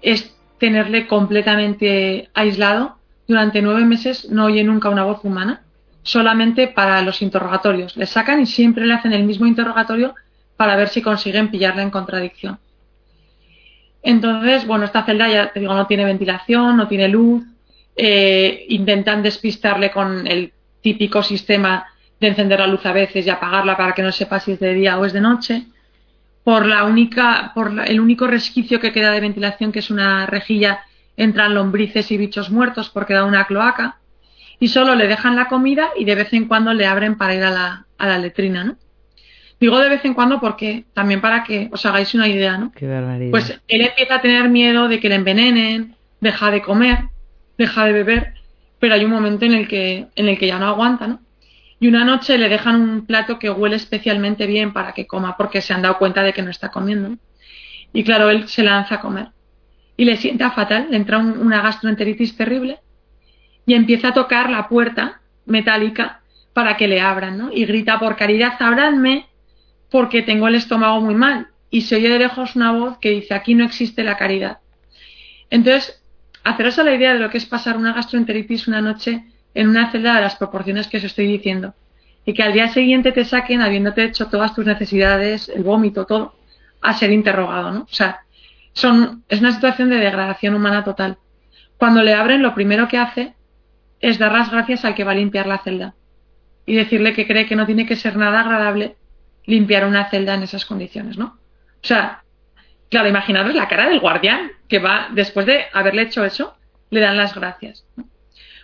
es 0.02 0.36
tenerle 0.58 1.06
completamente 1.06 2.30
aislado. 2.34 2.96
Durante 3.26 3.62
nueve 3.62 3.84
meses 3.84 4.30
no 4.30 4.44
oye 4.44 4.62
nunca 4.64 4.90
una 4.90 5.04
voz 5.04 5.24
humana, 5.24 5.62
solamente 6.02 6.68
para 6.68 7.00
los 7.02 7.22
interrogatorios. 7.22 7.96
Le 7.96 8.06
sacan 8.06 8.40
y 8.40 8.46
siempre 8.46 8.86
le 8.86 8.94
hacen 8.94 9.12
el 9.12 9.24
mismo 9.24 9.46
interrogatorio 9.46 10.14
para 10.56 10.76
ver 10.76 10.88
si 10.88 11.02
consiguen 11.02 11.50
pillarla 11.50 11.82
en 11.82 11.90
contradicción. 11.90 12.58
Entonces, 14.04 14.66
bueno, 14.66 14.84
esta 14.84 15.04
celda 15.04 15.28
ya 15.28 15.50
te 15.50 15.60
digo, 15.60 15.74
no 15.74 15.86
tiene 15.86 16.04
ventilación, 16.04 16.76
no 16.76 16.86
tiene 16.86 17.08
luz, 17.08 17.42
eh, 17.96 18.66
intentan 18.68 19.22
despistarle 19.22 19.90
con 19.90 20.26
el 20.26 20.52
típico 20.82 21.22
sistema 21.22 21.86
de 22.20 22.28
encender 22.28 22.60
la 22.60 22.66
luz 22.66 22.84
a 22.84 22.92
veces 22.92 23.26
y 23.26 23.30
apagarla 23.30 23.78
para 23.78 23.94
que 23.94 24.02
no 24.02 24.12
sepa 24.12 24.40
si 24.40 24.52
es 24.52 24.60
de 24.60 24.74
día 24.74 24.98
o 24.98 25.06
es 25.06 25.14
de 25.14 25.22
noche. 25.22 25.64
Por 26.44 26.66
la 26.66 26.84
única, 26.84 27.52
por 27.54 27.72
el 27.86 27.98
único 27.98 28.26
resquicio 28.26 28.78
que 28.78 28.92
queda 28.92 29.10
de 29.10 29.20
ventilación, 29.20 29.72
que 29.72 29.78
es 29.78 29.90
una 29.90 30.26
rejilla, 30.26 30.80
entran 31.16 31.54
lombrices 31.54 32.10
y 32.10 32.18
bichos 32.18 32.50
muertos 32.50 32.90
porque 32.90 33.14
da 33.14 33.24
una 33.24 33.46
cloaca. 33.46 34.00
Y 34.60 34.68
solo 34.68 34.94
le 34.94 35.08
dejan 35.08 35.34
la 35.34 35.48
comida 35.48 35.88
y 35.96 36.04
de 36.04 36.14
vez 36.14 36.32
en 36.34 36.46
cuando 36.46 36.74
le 36.74 36.86
abren 36.86 37.16
para 37.16 37.34
ir 37.34 37.42
a 37.42 37.50
la, 37.50 37.86
a 37.96 38.06
la 38.06 38.18
letrina, 38.18 38.64
¿no? 38.64 38.76
Digo 39.60 39.78
de 39.78 39.88
vez 39.88 40.04
en 40.04 40.14
cuando 40.14 40.40
porque 40.40 40.84
también 40.94 41.20
para 41.20 41.44
que 41.44 41.68
os 41.72 41.86
hagáis 41.86 42.14
una 42.14 42.28
idea, 42.28 42.58
¿no? 42.58 42.72
Pues 43.30 43.60
él 43.68 43.80
empieza 43.82 44.16
a 44.16 44.20
tener 44.20 44.48
miedo 44.48 44.88
de 44.88 45.00
que 45.00 45.08
le 45.08 45.14
envenenen, 45.14 45.96
deja 46.20 46.50
de 46.50 46.62
comer, 46.62 47.08
deja 47.56 47.84
de 47.86 47.92
beber, 47.92 48.34
pero 48.78 48.94
hay 48.94 49.04
un 49.04 49.10
momento 49.10 49.44
en 49.44 49.52
el 49.52 49.68
que, 49.68 50.08
en 50.16 50.28
el 50.28 50.38
que 50.38 50.46
ya 50.46 50.58
no 50.58 50.66
aguanta, 50.66 51.06
¿no? 51.06 51.20
Y 51.80 51.88
una 51.88 52.04
noche 52.04 52.38
le 52.38 52.48
dejan 52.48 52.80
un 52.80 53.06
plato 53.06 53.38
que 53.38 53.50
huele 53.50 53.76
especialmente 53.76 54.46
bien 54.46 54.72
para 54.72 54.92
que 54.92 55.06
coma, 55.06 55.36
porque 55.36 55.60
se 55.60 55.72
han 55.72 55.82
dado 55.82 55.98
cuenta 55.98 56.22
de 56.22 56.32
que 56.32 56.42
no 56.42 56.50
está 56.50 56.70
comiendo. 56.70 57.16
Y 57.92 58.04
claro, 58.04 58.30
él 58.30 58.48
se 58.48 58.62
lanza 58.62 58.96
a 58.96 59.00
comer. 59.00 59.28
Y 59.96 60.04
le 60.04 60.16
sienta 60.16 60.50
fatal, 60.50 60.88
le 60.90 60.96
entra 60.96 61.18
una 61.18 61.62
gastroenteritis 61.62 62.36
terrible 62.36 62.80
y 63.66 63.74
empieza 63.74 64.08
a 64.08 64.14
tocar 64.14 64.50
la 64.50 64.68
puerta 64.68 65.20
metálica 65.46 66.20
para 66.52 66.76
que 66.76 66.88
le 66.88 67.00
abran, 67.00 67.38
¿no? 67.38 67.52
Y 67.52 67.64
grita, 67.64 67.98
por 67.98 68.16
caridad, 68.16 68.54
abranme 68.60 69.26
porque 69.94 70.22
tengo 70.22 70.48
el 70.48 70.56
estómago 70.56 71.00
muy 71.00 71.14
mal. 71.14 71.50
Y 71.70 71.82
se 71.82 71.94
oye 71.94 72.08
de 72.08 72.18
lejos 72.18 72.56
una 72.56 72.72
voz 72.72 72.98
que 72.98 73.10
dice, 73.10 73.32
aquí 73.32 73.54
no 73.54 73.64
existe 73.64 74.02
la 74.02 74.16
caridad. 74.16 74.58
Entonces, 75.50 76.02
haceros 76.42 76.80
a 76.80 76.82
la 76.82 76.96
idea 76.96 77.12
de 77.12 77.20
lo 77.20 77.30
que 77.30 77.38
es 77.38 77.46
pasar 77.46 77.76
una 77.76 77.92
gastroenteritis 77.92 78.66
una 78.66 78.80
noche 78.80 79.24
en 79.54 79.68
una 79.68 79.92
celda 79.92 80.16
de 80.16 80.22
las 80.22 80.34
proporciones 80.34 80.88
que 80.88 80.96
os 80.96 81.04
estoy 81.04 81.28
diciendo. 81.28 81.76
Y 82.26 82.34
que 82.34 82.42
al 82.42 82.52
día 82.52 82.66
siguiente 82.70 83.12
te 83.12 83.24
saquen, 83.24 83.62
habiéndote 83.62 84.02
hecho 84.02 84.26
todas 84.26 84.52
tus 84.52 84.66
necesidades, 84.66 85.48
el 85.48 85.62
vómito, 85.62 86.06
todo, 86.06 86.34
a 86.80 86.92
ser 86.94 87.12
interrogado, 87.12 87.70
¿no? 87.70 87.80
O 87.82 87.94
sea, 87.94 88.22
son, 88.72 89.22
es 89.28 89.38
una 89.38 89.52
situación 89.52 89.90
de 89.90 89.98
degradación 89.98 90.56
humana 90.56 90.82
total. 90.82 91.18
Cuando 91.76 92.02
le 92.02 92.14
abren, 92.14 92.42
lo 92.42 92.52
primero 92.52 92.88
que 92.88 92.98
hace 92.98 93.34
es 94.00 94.18
dar 94.18 94.32
las 94.32 94.50
gracias 94.50 94.84
al 94.84 94.96
que 94.96 95.04
va 95.04 95.12
a 95.12 95.14
limpiar 95.14 95.46
la 95.46 95.58
celda 95.58 95.94
y 96.66 96.74
decirle 96.74 97.12
que 97.12 97.28
cree 97.28 97.46
que 97.46 97.54
no 97.54 97.64
tiene 97.64 97.86
que 97.86 97.94
ser 97.94 98.16
nada 98.16 98.40
agradable 98.40 98.96
limpiar 99.46 99.86
una 99.86 100.08
celda 100.10 100.34
en 100.34 100.42
esas 100.42 100.64
condiciones, 100.64 101.16
¿no? 101.18 101.38
O 101.82 101.86
sea, 101.86 102.24
Claro, 102.94 103.08
imaginaros 103.08 103.56
la 103.56 103.66
cara 103.66 103.88
del 103.88 103.98
guardián 103.98 104.52
que 104.68 104.78
va, 104.78 105.08
después 105.12 105.46
de 105.46 105.64
haberle 105.72 106.02
hecho 106.02 106.24
eso, 106.24 106.54
le 106.90 107.00
dan 107.00 107.16
las 107.16 107.34
gracias. 107.34 107.84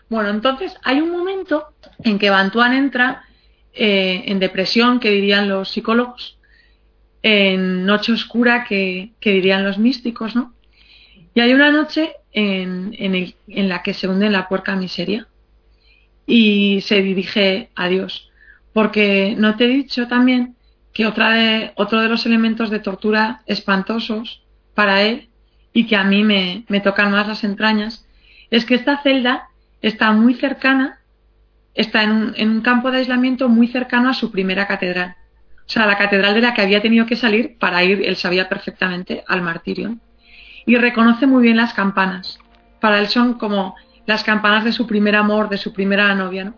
Bueno, 0.08 0.28
entonces 0.28 0.76
hay 0.84 1.00
un 1.00 1.10
momento 1.10 1.66
en 2.04 2.16
que 2.16 2.30
Bantuan 2.30 2.72
entra 2.72 3.24
eh, 3.72 4.22
en 4.26 4.38
depresión, 4.38 5.00
que 5.00 5.10
dirían 5.10 5.48
los 5.48 5.70
psicólogos, 5.70 6.38
en 7.24 7.84
noche 7.84 8.12
oscura, 8.12 8.64
que, 8.64 9.10
dirían 9.20 9.64
los 9.64 9.78
místicos, 9.78 10.36
¿no? 10.36 10.54
Y 11.34 11.40
hay 11.40 11.52
una 11.52 11.72
noche 11.72 12.12
en, 12.30 12.94
en 13.00 13.68
la 13.68 13.82
que 13.82 13.94
se 13.94 14.06
hunde 14.06 14.26
en 14.26 14.32
la 14.32 14.48
puerca 14.48 14.76
miseria 14.76 15.26
y 16.24 16.82
se 16.82 17.02
dirige 17.02 17.70
a 17.74 17.88
Dios. 17.88 18.30
Porque 18.72 19.34
no 19.36 19.56
te 19.56 19.64
he 19.64 19.68
dicho 19.68 20.06
también 20.06 20.54
que 20.92 21.06
otra 21.06 21.30
de, 21.30 21.72
otro 21.76 22.00
de 22.00 22.08
los 22.08 22.26
elementos 22.26 22.70
de 22.70 22.80
tortura 22.80 23.42
espantosos 23.46 24.42
para 24.74 25.02
él 25.02 25.28
y 25.72 25.86
que 25.86 25.96
a 25.96 26.04
mí 26.04 26.24
me, 26.24 26.64
me 26.68 26.80
tocan 26.80 27.10
más 27.10 27.28
las 27.28 27.44
entrañas 27.44 28.06
es 28.50 28.64
que 28.64 28.74
esta 28.74 29.02
celda 29.02 29.48
está 29.80 30.12
muy 30.12 30.34
cercana, 30.34 30.98
está 31.74 32.02
en 32.02 32.10
un, 32.10 32.34
en 32.36 32.50
un 32.50 32.60
campo 32.60 32.90
de 32.90 32.98
aislamiento 32.98 33.48
muy 33.48 33.68
cercano 33.68 34.10
a 34.10 34.14
su 34.14 34.30
primera 34.30 34.66
catedral. 34.66 35.16
O 35.70 35.72
sea, 35.72 35.86
la 35.86 35.96
catedral 35.96 36.34
de 36.34 36.40
la 36.40 36.52
que 36.52 36.62
había 36.62 36.82
tenido 36.82 37.06
que 37.06 37.14
salir 37.14 37.56
para 37.58 37.84
ir, 37.84 38.02
él 38.04 38.16
sabía 38.16 38.48
perfectamente, 38.48 39.22
al 39.28 39.40
martirio. 39.40 39.96
Y 40.66 40.76
reconoce 40.76 41.28
muy 41.28 41.44
bien 41.44 41.56
las 41.56 41.74
campanas. 41.74 42.40
Para 42.80 42.98
él 42.98 43.06
son 43.06 43.34
como 43.34 43.76
las 44.04 44.24
campanas 44.24 44.64
de 44.64 44.72
su 44.72 44.88
primer 44.88 45.14
amor, 45.14 45.48
de 45.48 45.58
su 45.58 45.72
primera 45.72 46.12
novia, 46.16 46.44
¿no? 46.44 46.54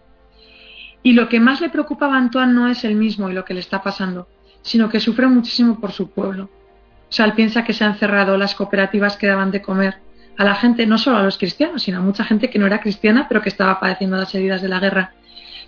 Y 1.03 1.13
lo 1.13 1.29
que 1.29 1.41
más 1.41 1.61
le 1.61 1.69
preocupa 1.69 2.07
a 2.07 2.17
Antoine 2.17 2.53
no 2.53 2.69
es 2.69 2.85
el 2.85 2.95
mismo 2.95 3.29
y 3.31 3.33
lo 3.35 3.45
que 3.45 3.55
le 3.55 3.61
está 3.61 3.83
pasando, 3.83 4.29
sino 4.63 4.89
que 4.89 5.01
sufre 5.01 5.27
muchísimo 5.27 5.81
por 5.81 5.93
su 5.93 6.11
pueblo. 6.11 6.45
O 6.45 7.13
sea, 7.15 7.27
él 7.27 7.33
piensa 7.33 7.65
que 7.65 7.73
se 7.73 7.85
han 7.85 7.97
cerrado 7.97 8.37
las 8.39 8.55
cooperativas 8.55 9.17
que 9.17 9.27
daban 9.27 9.51
de 9.51 9.61
comer 9.63 9.97
a 10.39 10.45
la 10.45 10.55
gente, 10.55 10.87
no 10.87 10.97
solo 10.99 11.19
a 11.19 11.23
los 11.23 11.37
cristianos, 11.39 11.83
sino 11.83 11.99
a 11.99 12.03
mucha 12.03 12.25
gente 12.25 12.49
que 12.51 12.59
no 12.59 12.67
era 12.67 12.81
cristiana, 12.81 13.27
pero 13.29 13.43
que 13.43 13.49
estaba 13.51 13.79
padeciendo 13.81 14.17
las 14.17 14.35
heridas 14.35 14.63
de 14.63 14.69
la 14.69 14.79
guerra. 14.81 15.13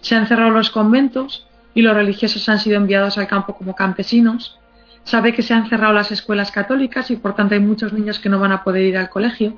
Se 0.01 0.15
han 0.15 0.27
cerrado 0.27 0.51
los 0.51 0.71
conventos 0.71 1.47
y 1.75 1.83
los 1.83 1.95
religiosos 1.95 2.49
han 2.49 2.61
sido 2.61 2.77
enviados 2.77 3.19
al 3.19 3.27
campo 3.27 3.57
como 3.57 3.75
campesinos. 3.75 4.59
sabe 5.03 5.35
que 5.35 5.43
se 5.43 5.53
han 5.53 5.69
cerrado 5.69 5.93
las 5.93 6.11
escuelas 6.13 6.51
católicas 6.51 7.11
y 7.11 7.17
por 7.17 7.35
tanto 7.35 7.55
hay 7.55 7.61
muchos 7.61 7.93
niños 7.93 8.19
que 8.21 8.31
no 8.31 8.39
van 8.39 8.53
a 8.53 8.65
poder 8.65 8.83
ir 8.85 8.97
al 8.97 9.11
colegio. 9.11 9.57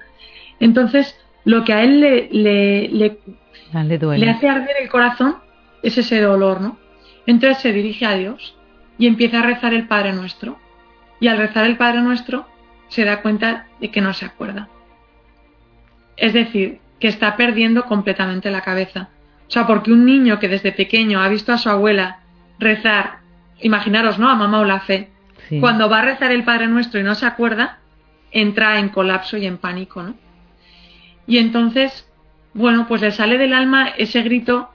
Entonces, 0.58 1.14
lo 1.44 1.62
que 1.64 1.72
a 1.72 1.84
él 1.84 2.00
le, 2.00 2.28
le, 2.32 2.88
le, 2.88 3.18
Ah, 3.72 3.84
le 3.84 3.96
duele. 3.98 4.24
le 4.24 4.32
hace 4.32 4.48
arder 4.48 4.74
el 4.82 4.88
corazón 4.88 5.36
es 5.86 5.98
ese 5.98 6.20
dolor, 6.20 6.60
¿no? 6.60 6.78
Entonces 7.26 7.58
se 7.58 7.72
dirige 7.72 8.06
a 8.06 8.14
Dios 8.14 8.56
y 8.98 9.06
empieza 9.06 9.40
a 9.40 9.42
rezar 9.42 9.74
el 9.74 9.86
Padre 9.88 10.12
Nuestro. 10.12 10.58
Y 11.20 11.28
al 11.28 11.38
rezar 11.38 11.64
el 11.64 11.76
Padre 11.76 12.00
Nuestro 12.02 12.46
se 12.88 13.04
da 13.04 13.22
cuenta 13.22 13.66
de 13.80 13.90
que 13.90 14.00
no 14.00 14.12
se 14.12 14.24
acuerda. 14.26 14.68
Es 16.16 16.32
decir, 16.32 16.80
que 17.00 17.08
está 17.08 17.36
perdiendo 17.36 17.84
completamente 17.84 18.50
la 18.50 18.62
cabeza. 18.62 19.10
O 19.48 19.50
sea, 19.50 19.66
porque 19.66 19.92
un 19.92 20.04
niño 20.04 20.38
que 20.38 20.48
desde 20.48 20.72
pequeño 20.72 21.20
ha 21.20 21.28
visto 21.28 21.52
a 21.52 21.58
su 21.58 21.68
abuela 21.68 22.20
rezar, 22.58 23.18
imaginaros, 23.60 24.18
¿no? 24.18 24.28
A 24.28 24.34
mamá 24.34 24.60
o 24.60 24.64
la 24.64 24.80
fe, 24.80 25.10
Sí. 25.48 25.60
cuando 25.60 25.88
va 25.88 26.00
a 26.00 26.04
rezar 26.04 26.32
el 26.32 26.42
Padre 26.42 26.66
Nuestro 26.66 26.98
y 26.98 27.04
no 27.04 27.14
se 27.14 27.26
acuerda, 27.26 27.78
entra 28.32 28.78
en 28.80 28.88
colapso 28.88 29.36
y 29.36 29.46
en 29.46 29.58
pánico, 29.58 30.02
¿no? 30.02 30.14
Y 31.28 31.38
entonces, 31.38 32.08
bueno, 32.54 32.86
pues 32.88 33.00
le 33.02 33.12
sale 33.12 33.38
del 33.38 33.52
alma 33.52 33.88
ese 33.96 34.22
grito 34.22 34.70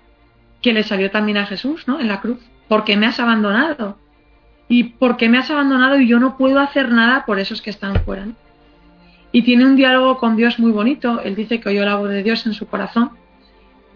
que 0.62 0.74
le 0.74 0.84
salió 0.84 1.12
también 1.12 1.38
a 1.38 1.45
Jesús, 1.45 1.88
¿no? 1.88 2.00
En 2.00 2.08
la 2.08 2.21
cruz. 2.21 2.39
¿Por 2.67 2.84
qué 2.84 2.97
me 2.97 3.08
has 3.08 3.19
abandonado? 3.19 3.97
¿Y 4.67 4.84
por 4.84 5.17
qué 5.17 5.28
me 5.28 5.38
has 5.38 5.52
abandonado 5.52 6.00
y 6.00 6.08
yo 6.08 6.19
no 6.19 6.38
puedo 6.38 6.60
hacer 6.60 6.91
nada 6.91 7.26
por 7.26 7.39
esos 7.39 7.62
que 7.62 7.69
están 7.69 8.04
fuera? 8.04 8.28
Y 9.32 9.41
tiene 9.43 9.65
un 9.65 9.76
diálogo 9.76 10.17
con 10.17 10.36
Dios 10.36 10.60
muy 10.60 10.71
bonito. 10.71 11.21
Él 11.21 11.36
dice 11.36 11.60
que 11.60 11.69
oyó 11.69 11.84
la 11.84 11.95
voz 11.95 12.10
de 12.10 12.24
Dios 12.24 12.45
en 12.45 12.54
su 12.54 12.67
corazón, 12.67 13.12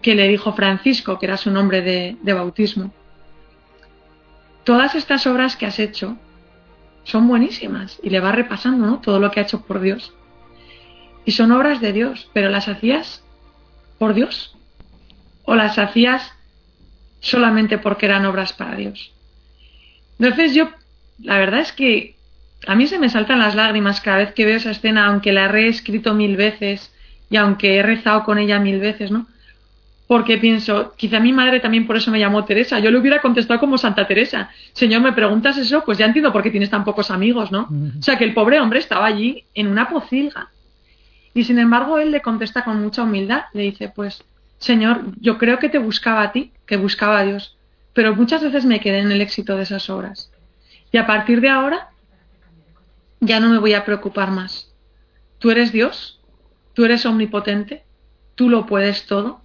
que 0.02 0.14
le 0.14 0.28
dijo 0.28 0.52
Francisco, 0.52 1.18
que 1.18 1.26
era 1.26 1.36
su 1.36 1.50
nombre 1.50 1.82
de, 1.82 2.16
de 2.22 2.32
bautismo. 2.32 2.92
Todas 4.64 4.94
estas 4.94 5.26
obras 5.26 5.56
que 5.56 5.66
has 5.66 5.78
hecho 5.78 6.16
son 7.04 7.28
buenísimas. 7.28 8.00
Y 8.02 8.10
le 8.10 8.20
va 8.20 8.32
repasando, 8.32 8.86
¿no? 8.86 9.00
Todo 9.00 9.20
lo 9.20 9.30
que 9.30 9.40
ha 9.40 9.44
hecho 9.44 9.62
por 9.62 9.80
Dios. 9.80 10.12
Y 11.24 11.32
son 11.32 11.52
obras 11.52 11.80
de 11.80 11.92
Dios, 11.92 12.30
pero 12.32 12.50
las 12.50 12.68
hacías 12.68 13.24
por 13.98 14.14
Dios 14.14 14.56
o 15.46 15.54
las 15.54 15.78
hacías 15.78 16.35
solamente 17.26 17.78
porque 17.78 18.06
eran 18.06 18.24
obras 18.24 18.52
para 18.52 18.76
Dios. 18.76 19.12
Entonces 20.18 20.54
yo, 20.54 20.70
la 21.22 21.38
verdad 21.38 21.60
es 21.60 21.72
que 21.72 22.14
a 22.66 22.74
mí 22.74 22.86
se 22.86 22.98
me 22.98 23.08
saltan 23.08 23.40
las 23.40 23.54
lágrimas 23.54 24.00
cada 24.00 24.18
vez 24.18 24.32
que 24.32 24.44
veo 24.44 24.56
esa 24.56 24.70
escena, 24.70 25.06
aunque 25.06 25.32
la 25.32 25.44
he 25.44 25.48
reescrito 25.48 26.14
mil 26.14 26.36
veces 26.36 26.92
y 27.28 27.36
aunque 27.36 27.76
he 27.76 27.82
rezado 27.82 28.24
con 28.24 28.38
ella 28.38 28.58
mil 28.58 28.80
veces, 28.80 29.10
¿no? 29.10 29.26
Porque 30.06 30.38
pienso, 30.38 30.94
quizá 30.96 31.18
mi 31.18 31.32
madre 31.32 31.58
también 31.58 31.86
por 31.86 31.96
eso 31.96 32.12
me 32.12 32.20
llamó 32.20 32.44
Teresa. 32.44 32.78
Yo 32.78 32.92
le 32.92 32.98
hubiera 32.98 33.20
contestado 33.20 33.58
como 33.58 33.76
Santa 33.76 34.06
Teresa. 34.06 34.50
Señor, 34.72 35.02
¿me 35.02 35.12
preguntas 35.12 35.58
eso? 35.58 35.82
Pues 35.84 35.98
ya 35.98 36.06
entiendo 36.06 36.32
por 36.32 36.44
qué 36.44 36.50
tienes 36.52 36.70
tan 36.70 36.84
pocos 36.84 37.10
amigos, 37.10 37.50
¿no? 37.50 37.68
O 37.98 38.02
sea, 38.02 38.16
que 38.16 38.22
el 38.22 38.32
pobre 38.32 38.60
hombre 38.60 38.78
estaba 38.78 39.06
allí 39.06 39.44
en 39.54 39.66
una 39.66 39.88
pocilga. 39.88 40.50
Y 41.34 41.42
sin 41.42 41.58
embargo, 41.58 41.98
él 41.98 42.12
le 42.12 42.22
contesta 42.22 42.62
con 42.62 42.80
mucha 42.80 43.02
humildad. 43.02 43.46
Le 43.52 43.64
dice, 43.64 43.88
pues, 43.88 44.22
Señor, 44.58 45.02
yo 45.20 45.38
creo 45.38 45.58
que 45.58 45.68
te 45.68 45.78
buscaba 45.78 46.22
a 46.22 46.32
ti, 46.32 46.52
que 46.66 46.76
buscaba 46.76 47.20
a 47.20 47.24
Dios. 47.24 47.56
Pero 47.92 48.14
muchas 48.14 48.42
veces 48.42 48.64
me 48.64 48.80
quedé 48.80 48.98
en 48.98 49.12
el 49.12 49.20
éxito 49.20 49.56
de 49.56 49.62
esas 49.62 49.88
obras. 49.88 50.30
Y 50.92 50.98
a 50.98 51.06
partir 51.06 51.40
de 51.40 51.48
ahora, 51.48 51.90
ya 53.20 53.40
no 53.40 53.48
me 53.48 53.58
voy 53.58 53.74
a 53.74 53.84
preocupar 53.84 54.30
más. 54.30 54.72
Tú 55.38 55.50
eres 55.50 55.72
Dios, 55.72 56.20
tú 56.74 56.84
eres 56.84 57.06
omnipotente, 57.06 57.84
tú 58.34 58.48
lo 58.48 58.66
puedes 58.66 59.06
todo, 59.06 59.40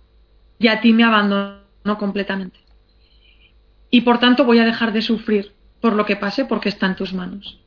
y 0.59 0.67
a 0.67 0.81
ti 0.81 0.93
me 0.93 1.03
abandono 1.03 1.97
completamente. 1.97 2.59
Y 3.89 4.01
por 4.01 4.19
tanto 4.19 4.45
voy 4.45 4.59
a 4.59 4.65
dejar 4.65 4.93
de 4.93 5.01
sufrir 5.01 5.53
por 5.81 5.93
lo 5.93 6.05
que 6.05 6.15
pase 6.15 6.45
porque 6.45 6.69
está 6.69 6.85
en 6.85 6.95
tus 6.95 7.13
manos. 7.13 7.59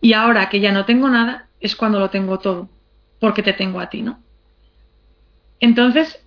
Y 0.00 0.14
ahora 0.14 0.48
que 0.48 0.60
ya 0.60 0.72
no 0.72 0.84
tengo 0.84 1.08
nada, 1.08 1.48
es 1.60 1.76
cuando 1.76 1.98
lo 1.98 2.10
tengo 2.10 2.38
todo, 2.38 2.68
porque 3.20 3.42
te 3.42 3.52
tengo 3.52 3.80
a 3.80 3.90
ti, 3.90 4.02
¿no? 4.02 4.20
Entonces, 5.60 6.24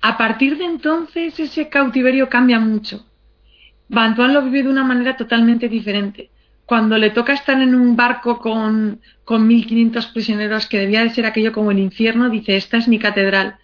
a 0.00 0.16
partir 0.16 0.58
de 0.58 0.64
entonces 0.64 1.38
ese 1.40 1.68
cautiverio 1.68 2.28
cambia 2.28 2.60
mucho. 2.60 3.06
Bantuan 3.88 4.34
lo 4.34 4.42
vive 4.42 4.62
de 4.62 4.68
una 4.68 4.84
manera 4.84 5.16
totalmente 5.16 5.68
diferente. 5.68 6.30
Cuando 6.64 6.98
le 6.98 7.10
toca 7.10 7.32
estar 7.32 7.60
en 7.60 7.74
un 7.74 7.94
barco 7.94 8.38
con, 8.38 9.00
con 9.24 9.48
1.500 9.48 10.12
prisioneros, 10.12 10.66
que 10.66 10.80
debía 10.80 11.02
de 11.02 11.10
ser 11.10 11.26
aquello 11.26 11.52
como 11.52 11.70
el 11.70 11.78
infierno, 11.78 12.28
dice, 12.28 12.56
esta 12.56 12.76
es 12.76 12.88
mi 12.88 12.98
catedral. 12.98 13.56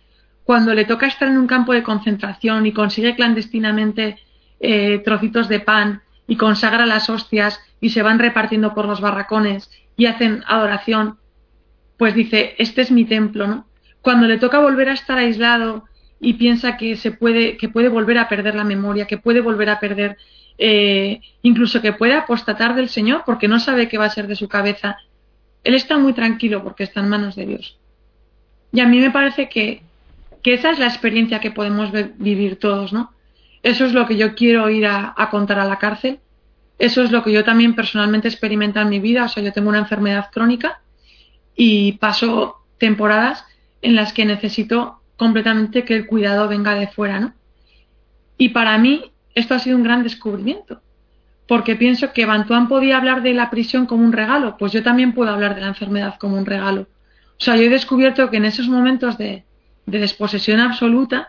Cuando 0.45 0.75
le 0.75 0.85
toca 0.85 1.07
estar 1.07 1.29
en 1.29 1.39
un 1.39 1.47
campo 1.47 1.73
de 1.73 1.83
concentración 1.83 2.65
y 2.67 2.73
consigue 2.73 3.17
clandestinamente 3.17 4.19
eh, 4.61 5.01
trocitos 5.05 5.49
de 5.49 5.61
pan 5.61 6.03
y 6.29 6.37
consagra 6.37 6.87
las 6.87 7.11
hostias 7.11 7.61
y 7.81 7.91
se 7.91 8.03
van 8.03 8.21
repartiendo 8.21 8.75
por 8.75 8.87
los 8.87 9.01
barracones 9.01 9.71
y 9.97 10.07
hacen 10.07 10.45
adoración, 10.47 11.19
pues 11.97 12.15
dice, 12.15 12.55
este 12.59 12.83
es 12.83 12.91
mi 12.91 13.05
templo, 13.05 13.47
¿no? 13.47 13.67
Cuando 14.01 14.27
le 14.27 14.39
toca 14.39 14.61
volver 14.61 14.89
a 14.89 14.95
estar 14.95 15.19
aislado 15.19 15.85
y 16.25 16.35
piensa 16.35 16.77
que 16.77 16.95
se 16.95 17.11
puede, 17.11 17.57
que 17.57 17.69
puede 17.69 17.89
volver 17.89 18.17
a 18.17 18.29
perder 18.29 18.55
la 18.55 18.63
memoria, 18.63 19.09
que 19.09 19.19
puede 19.19 19.41
volver 19.41 19.69
a 19.69 19.81
perder, 19.81 20.17
eh, 20.57 21.21
incluso 21.43 21.83
que 21.83 21.93
puede 21.93 22.15
apostatar 22.15 22.77
del 22.77 22.89
Señor 22.89 23.25
porque 23.27 23.49
no 23.49 23.59
sabe 23.59 23.89
qué 23.89 23.99
va 23.99 24.05
a 24.05 24.11
ser 24.11 24.29
de 24.29 24.37
su 24.37 24.49
cabeza. 24.49 24.99
Él 25.65 25.75
está 25.75 25.99
muy 25.99 26.13
tranquilo 26.13 26.63
porque 26.63 26.85
está 26.85 27.01
en 27.01 27.09
manos 27.09 27.35
de 27.35 27.47
Dios. 27.47 27.77
Y 28.73 28.79
a 28.79 28.87
mí 28.87 29.01
me 29.01 29.11
parece 29.11 29.49
que, 29.49 29.83
que 30.45 30.55
esa 30.55 30.71
es 30.71 30.79
la 30.79 30.87
experiencia 30.87 31.41
que 31.41 31.51
podemos 31.51 31.91
vivir 32.19 32.61
todos, 32.61 32.93
¿no? 32.93 33.11
Eso 33.65 33.85
es 33.85 33.93
lo 33.93 34.07
que 34.07 34.17
yo 34.17 34.37
quiero 34.37 34.71
ir 34.71 34.87
a, 34.87 35.13
a 35.17 35.29
contar 35.29 35.59
a 35.59 35.65
la 35.65 35.81
cárcel. 35.81 36.21
Eso 36.79 37.03
es 37.03 37.11
lo 37.11 37.25
que 37.25 37.33
yo 37.33 37.43
también 37.43 37.75
personalmente 37.75 38.29
experimento 38.29 38.81
en 38.81 38.91
mi 38.91 39.01
vida. 39.01 39.25
O 39.25 39.29
sea, 39.29 39.43
yo 39.43 39.53
tengo 39.53 39.71
una 39.71 39.81
enfermedad 39.81 40.31
crónica 40.33 40.83
y 41.57 41.93
paso 41.95 42.59
temporadas 42.79 43.45
en 43.83 43.97
las 43.97 44.13
que 44.13 44.25
necesito 44.25 45.02
completamente 45.23 45.85
que 45.85 45.95
el 45.95 46.07
cuidado 46.07 46.49
venga 46.49 46.75
de 46.75 46.89
fuera, 46.89 47.21
¿no? 47.21 47.33
Y 48.37 48.49
para 48.49 48.77
mí 48.77 49.13
esto 49.37 49.55
ha 49.55 49.61
sido 49.61 49.77
un 49.77 49.85
gran 49.85 50.03
descubrimiento, 50.03 50.83
porque 51.47 51.77
pienso 51.77 52.13
que 52.13 52.27
Bantuán 52.27 52.67
podía 52.67 52.97
hablar 52.97 53.23
de 53.23 53.33
la 53.33 53.49
prisión 53.49 53.87
como 53.87 54.05
un 54.05 54.13
regalo, 54.13 54.57
pues 54.57 54.73
yo 54.73 54.83
también 54.83 55.13
puedo 55.13 55.31
hablar 55.31 55.55
de 55.55 55.61
la 55.61 55.69
enfermedad 55.69 56.17
como 56.19 56.37
un 56.37 56.45
regalo. 56.45 56.89
O 57.39 57.45
sea, 57.45 57.55
yo 57.57 57.63
he 57.63 57.69
descubierto 57.69 58.31
que 58.31 58.39
en 58.39 58.47
esos 58.47 58.67
momentos 58.67 59.17
de, 59.17 59.45
de 59.87 59.99
desposesión 60.01 60.59
absoluta 60.59 61.29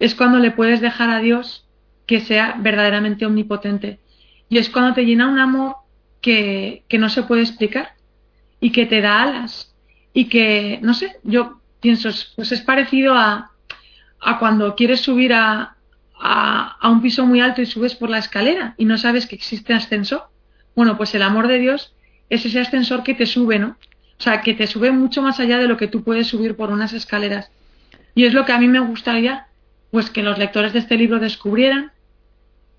es 0.00 0.16
cuando 0.16 0.40
le 0.40 0.50
puedes 0.50 0.80
dejar 0.80 1.10
a 1.10 1.20
Dios 1.20 1.68
que 2.06 2.18
sea 2.18 2.56
verdaderamente 2.58 3.24
omnipotente. 3.24 4.00
Y 4.48 4.58
es 4.58 4.68
cuando 4.68 4.94
te 4.94 5.04
llena 5.04 5.28
un 5.28 5.38
amor 5.38 5.76
que, 6.20 6.82
que 6.88 6.98
no 6.98 7.08
se 7.08 7.22
puede 7.22 7.42
explicar 7.42 7.94
y 8.60 8.72
que 8.72 8.84
te 8.86 9.00
da 9.00 9.22
alas. 9.22 9.74
Y 10.12 10.24
que, 10.24 10.80
no 10.82 10.92
sé, 10.92 11.18
yo 11.22 11.60
pienso, 11.86 12.10
pues 12.34 12.50
es 12.50 12.62
parecido 12.62 13.14
a, 13.14 13.52
a 14.20 14.38
cuando 14.40 14.74
quieres 14.74 15.02
subir 15.02 15.32
a, 15.32 15.76
a, 16.18 16.76
a, 16.80 16.90
un 16.90 17.00
piso 17.00 17.24
muy 17.24 17.40
alto 17.40 17.62
y 17.62 17.66
subes 17.66 17.94
por 17.94 18.10
la 18.10 18.18
escalera 18.18 18.74
y 18.76 18.86
no 18.86 18.98
sabes 18.98 19.28
que 19.28 19.36
existe 19.36 19.72
ascensor. 19.72 20.24
Bueno, 20.74 20.96
pues 20.96 21.14
el 21.14 21.22
amor 21.22 21.46
de 21.46 21.60
Dios 21.60 21.94
es 22.28 22.44
ese 22.44 22.58
ascensor 22.58 23.04
que 23.04 23.14
te 23.14 23.24
sube, 23.24 23.60
¿no? 23.60 23.76
O 24.18 24.20
sea, 24.20 24.40
que 24.40 24.52
te 24.52 24.66
sube 24.66 24.90
mucho 24.90 25.22
más 25.22 25.38
allá 25.38 25.58
de 25.58 25.68
lo 25.68 25.76
que 25.76 25.86
tú 25.86 26.02
puedes 26.02 26.26
subir 26.26 26.56
por 26.56 26.70
unas 26.70 26.92
escaleras. 26.92 27.52
Y 28.16 28.24
es 28.24 28.34
lo 28.34 28.44
que 28.44 28.52
a 28.52 28.58
mí 28.58 28.66
me 28.66 28.80
gustaría, 28.80 29.46
pues 29.92 30.10
que 30.10 30.24
los 30.24 30.38
lectores 30.38 30.72
de 30.72 30.80
este 30.80 30.96
libro 30.96 31.20
descubrieran. 31.20 31.92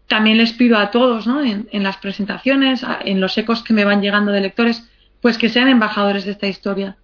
También 0.07 0.37
les 0.37 0.51
pido 0.51 0.77
a 0.77 0.91
todos, 0.91 1.27
¿no? 1.27 1.45
En, 1.45 1.69
en 1.71 1.83
las 1.83 1.95
presentaciones, 1.95 2.81
en 3.05 3.21
los 3.21 3.37
ecos 3.37 3.63
que 3.63 3.73
me 3.73 3.85
van 3.85 4.01
llegando 4.01 4.33
de 4.33 4.41
lectores, 4.41 4.85
pues 5.21 5.37
que 5.37 5.47
sean 5.47 5.69
embajadores 5.69 6.25
de 6.25 6.31
esta 6.31 6.47
historia. 6.47 6.97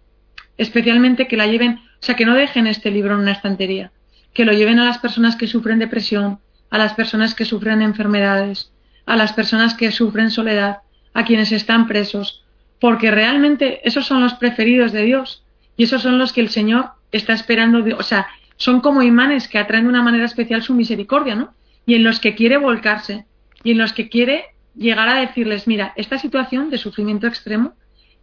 Especialmente 0.57 1.27
que 1.27 1.37
la 1.37 1.47
lleven, 1.47 1.79
o 2.03 2.05
sea, 2.05 2.17
que 2.17 2.25
no 2.25 2.35
dejen 2.35 2.67
este 2.67 2.91
libro 2.91 3.13
en 3.13 3.21
una 3.21 3.31
estantería, 3.31 3.93
que 4.33 4.43
lo 4.43 4.51
lleven 4.51 4.77
a 4.77 4.83
las 4.83 4.97
personas 4.97 5.37
que 5.37 5.47
sufren 5.47 5.79
depresión, 5.79 6.39
a 6.69 6.77
las 6.77 6.95
personas 6.95 7.33
que 7.33 7.45
sufren 7.45 7.81
enfermedades, 7.81 8.73
a 9.05 9.15
las 9.15 9.31
personas 9.31 9.73
que 9.73 9.89
sufren 9.89 10.29
soledad, 10.29 10.79
a 11.13 11.23
quienes 11.23 11.53
están 11.53 11.87
presos, 11.87 12.43
porque 12.81 13.09
realmente 13.09 13.79
esos 13.87 14.05
son 14.05 14.19
los 14.19 14.33
preferidos 14.33 14.91
de 14.91 15.03
Dios. 15.03 15.45
Y 15.77 15.85
esos 15.85 16.01
son 16.01 16.17
los 16.17 16.33
que 16.33 16.41
el 16.41 16.49
Señor 16.49 16.89
está 17.13 17.31
esperando, 17.31 17.81
o 17.97 18.03
sea, 18.03 18.27
son 18.57 18.81
como 18.81 19.01
imanes 19.01 19.47
que 19.47 19.57
atraen 19.57 19.85
de 19.85 19.89
una 19.89 20.03
manera 20.03 20.25
especial 20.25 20.61
su 20.61 20.73
misericordia, 20.73 21.35
¿no? 21.35 21.53
Y 21.85 21.95
en 21.95 22.03
los 22.03 22.19
que 22.19 22.35
quiere 22.35 22.57
volcarse 22.57 23.27
y 23.63 23.71
en 23.71 23.77
los 23.77 23.93
que 23.93 24.09
quiere 24.09 24.47
llegar 24.75 25.07
a 25.07 25.21
decirles, 25.21 25.67
mira, 25.67 25.93
esta 25.95 26.17
situación 26.17 26.69
de 26.69 26.79
sufrimiento 26.79 27.27
extremo, 27.27 27.75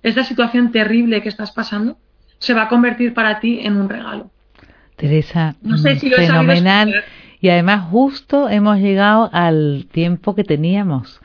esta 0.02 0.22
situación 0.22 0.70
terrible 0.70 1.22
que 1.22 1.30
estás 1.30 1.52
pasando, 1.52 1.96
se 2.40 2.54
va 2.54 2.62
a 2.62 2.68
convertir 2.68 3.14
para 3.14 3.38
ti 3.38 3.60
en 3.62 3.76
un 3.76 3.88
regalo. 3.88 4.30
Teresa, 4.96 5.54
no 5.62 5.78
sé 5.78 5.98
si 5.98 6.10
fenomenal. 6.10 7.04
Y 7.40 7.48
además 7.48 7.88
justo 7.90 8.48
hemos 8.50 8.78
llegado 8.78 9.30
al 9.32 9.86
tiempo 9.92 10.34
que 10.34 10.44
teníamos. 10.44 11.20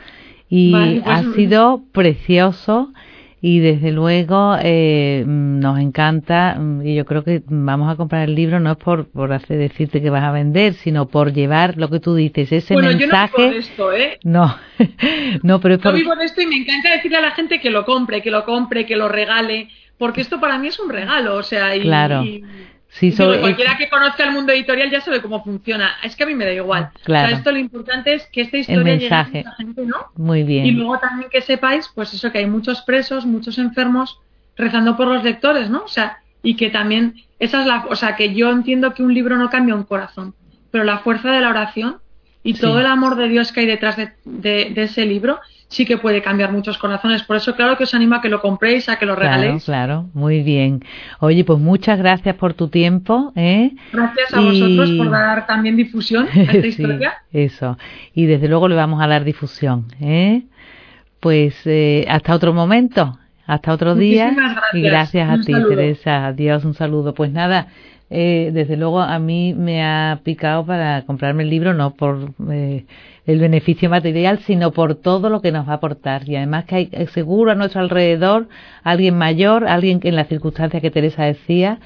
Y 0.47 0.71
vale, 0.71 1.01
pues, 1.01 1.17
ha 1.17 1.33
sido 1.33 1.81
precioso 1.91 2.93
y 3.41 3.59
desde 3.59 3.91
luego 3.91 4.55
eh, 4.61 5.23
nos 5.27 5.77
encanta 5.79 6.57
y 6.83 6.95
yo 6.95 7.05
creo 7.05 7.23
que 7.23 7.43
vamos 7.45 7.91
a 7.91 7.95
comprar 7.95 8.27
el 8.27 8.33
libro 8.33 8.59
no 8.59 8.71
es 8.71 8.77
por, 8.77 9.07
por 9.07 9.33
hacer, 9.33 9.57
decirte 9.57 10.01
que 10.01 10.09
vas 10.09 10.23
a 10.23 10.31
vender, 10.31 10.73
sino 10.73 11.07
por 11.07 11.33
llevar 11.33 11.77
lo 11.77 11.89
que 11.89 11.99
tú 11.99 12.15
dices, 12.15 12.51
ese 12.51 12.73
bueno, 12.73 12.89
mensaje. 12.89 13.33
Yo 13.37 13.43
no 13.43 13.49
vivo 13.49 13.53
de 13.53 13.59
esto, 13.59 13.93
¿eh? 13.93 14.19
No, 14.23 14.57
no, 15.43 15.59
pero 15.59 15.75
es 15.75 15.81
por... 15.81 15.91
Yo 15.91 15.97
vivo 15.97 16.15
de 16.15 16.25
esto 16.25 16.41
y 16.41 16.47
me 16.47 16.55
encanta 16.55 16.91
decirle 16.91 17.17
a 17.17 17.21
la 17.21 17.31
gente 17.31 17.59
que 17.59 17.69
lo 17.69 17.85
compre, 17.85 18.21
que 18.21 18.31
lo 18.31 18.45
compre, 18.45 18.85
que 18.85 18.95
lo 18.95 19.09
regale, 19.09 19.67
porque 19.97 20.21
esto 20.21 20.39
para 20.39 20.57
mí 20.57 20.67
es 20.67 20.79
un 20.79 20.89
regalo, 20.89 21.35
o 21.35 21.43
sea, 21.43 21.75
y, 21.75 21.81
claro. 21.81 22.23
y 22.23 22.43
Sí, 22.87 23.11
cualquiera 23.13 23.75
que 23.77 23.89
conozca 23.89 24.23
el 24.23 24.31
mundo 24.31 24.53
editorial 24.53 24.89
ya 24.89 25.01
sabe 25.01 25.21
cómo 25.21 25.43
funciona. 25.43 25.95
Es 26.01 26.15
que 26.15 26.23
a 26.23 26.27
mí 26.27 26.33
me 26.33 26.45
da 26.45 26.53
igual. 26.53 26.91
Claro. 27.03 27.25
O 27.25 27.29
sea, 27.29 27.37
esto 27.39 27.51
lo 27.51 27.57
importante 27.57 28.13
es 28.13 28.25
que 28.27 28.39
esta 28.39 28.55
historia 28.57 28.95
llegue 28.95 29.13
a 29.13 29.23
mucha 29.25 29.51
gente, 29.57 29.81
¿no? 29.85 29.97
Muy 30.15 30.43
bien. 30.43 30.65
Y 30.65 30.71
luego 30.71 30.97
también 30.99 31.29
que 31.29 31.41
sepáis, 31.41 31.91
pues 31.93 32.13
eso, 32.13 32.31
que 32.31 32.37
hay 32.37 32.45
muchos 32.45 32.83
presos, 32.83 33.25
muchos 33.25 33.57
enfermos 33.57 34.19
rezando 34.55 34.95
por 34.95 35.07
los 35.07 35.25
lectores, 35.25 35.69
¿no? 35.69 35.83
O 35.83 35.87
sea, 35.89 36.19
y 36.41 36.55
que 36.55 36.69
también, 36.69 37.15
esa 37.39 37.59
es 37.61 37.67
la, 37.67 37.85
o 37.89 37.95
sea, 37.97 38.15
que 38.15 38.33
yo 38.33 38.49
entiendo 38.49 38.93
que 38.93 39.03
un 39.03 39.13
libro 39.13 39.35
no 39.35 39.49
cambia 39.49 39.75
un 39.75 39.83
corazón, 39.83 40.33
pero 40.71 40.85
la 40.85 40.99
fuerza 40.99 41.31
de 41.31 41.41
la 41.41 41.49
oración 41.49 41.97
y 42.43 42.53
Sí. 42.53 42.61
todo 42.61 42.79
el 42.79 42.85
amor 42.85 43.17
de 43.17 43.27
Dios 43.27 43.51
que 43.51 43.59
hay 43.61 43.65
detrás 43.65 43.97
de, 43.97 44.13
de- 44.23 44.71
de 44.73 44.83
ese 44.83 45.05
libro 45.05 45.41
sí 45.67 45.85
que 45.85 45.97
puede 45.97 46.21
cambiar 46.21 46.51
muchos 46.51 46.77
corazones. 46.77 47.23
Por 47.23 47.35
eso, 47.37 47.55
claro 47.55 47.75
que 47.77 47.83
os 47.85 47.93
animo 47.93 48.15
a 48.15 48.21
que 48.21 48.29
lo 48.29 48.41
compréis, 48.41 48.87
a 48.89 48.97
que 48.97 49.05
lo 49.05 49.15
Claro, 49.15 49.35
regaléis. 49.37 49.65
claro, 49.65 50.09
muy 50.13 50.43
bien. 50.43 50.83
Oye, 51.19 51.43
pues 51.43 51.59
muchas 51.59 51.97
gracias 51.97 52.35
por 52.35 52.53
tu 52.53 52.67
tiempo, 52.69 53.33
¿eh? 53.35 53.71
Gracias 53.91 54.33
a 54.33 54.41
Y- 54.41 54.45
vosotros 54.45 54.91
por 54.91 55.09
dar 55.11 55.45
también 55.47 55.75
difusión 55.75 56.27
a 56.27 56.41
esta 56.41 56.51
Sí, 56.61 56.67
historia. 56.67 57.13
eso. 57.31 57.77
Y 58.13 58.25
desde 58.25 58.47
luego 58.47 58.67
le 58.67 58.75
vamos 58.75 59.01
a 59.01 59.07
dar 59.07 59.23
difusión, 59.23 59.87
¿eh? 59.99 60.43
Pues 61.19 61.55
eh, 61.65 62.05
hasta 62.09 62.35
otro 62.35 62.53
momento, 62.53 63.17
hasta 63.45 63.73
otro 63.73 63.95
día. 63.95 64.25
Muchísimas 64.25 64.55
gracias. 64.55 64.73
Y 64.73 64.81
gracias 64.81 65.29
a 65.29 65.37
ti, 65.41 65.51
saludo. 65.53 65.69
Teresa. 65.69 66.25
Adiós, 66.27 66.65
un 66.65 66.73
saludo. 66.73 67.13
Pues 67.13 67.31
nada, 67.31 67.67
eh, 68.09 68.51
desde 68.53 68.77
luego 68.77 69.01
a 69.01 69.17
mí 69.17 69.53
me 69.53 69.83
ha 69.83 70.19
picado 70.23 70.65
para 70.65 71.01
comprarme 71.05 71.43
el 71.43 71.49
libro, 71.49 71.73
no 71.73 71.95
por 71.95 72.33
eh, 72.51 72.85
el 73.25 73.39
beneficio 73.39 73.89
material, 73.89 74.39
sino 74.39 74.71
por 74.71 74.95
todo 74.95 75.29
lo 75.29 75.41
que 75.41 75.51
nos 75.51 75.67
va 75.67 75.73
a 75.73 75.75
aportar. 75.75 76.27
Y 76.29 76.35
además 76.35 76.65
que 76.65 76.75
hay 76.75 76.89
eh, 76.91 77.07
seguro 77.07 77.51
a 77.51 77.55
nuestro 77.55 77.81
alrededor 77.81 78.47
alguien 78.83 79.17
mayor, 79.17 79.67
alguien 79.67 79.99
que 79.99 80.09
en 80.09 80.15
las 80.15 80.27
circunstancias 80.27 80.81
que 80.81 80.91
Teresa 80.91 81.23
decía, 81.23 81.79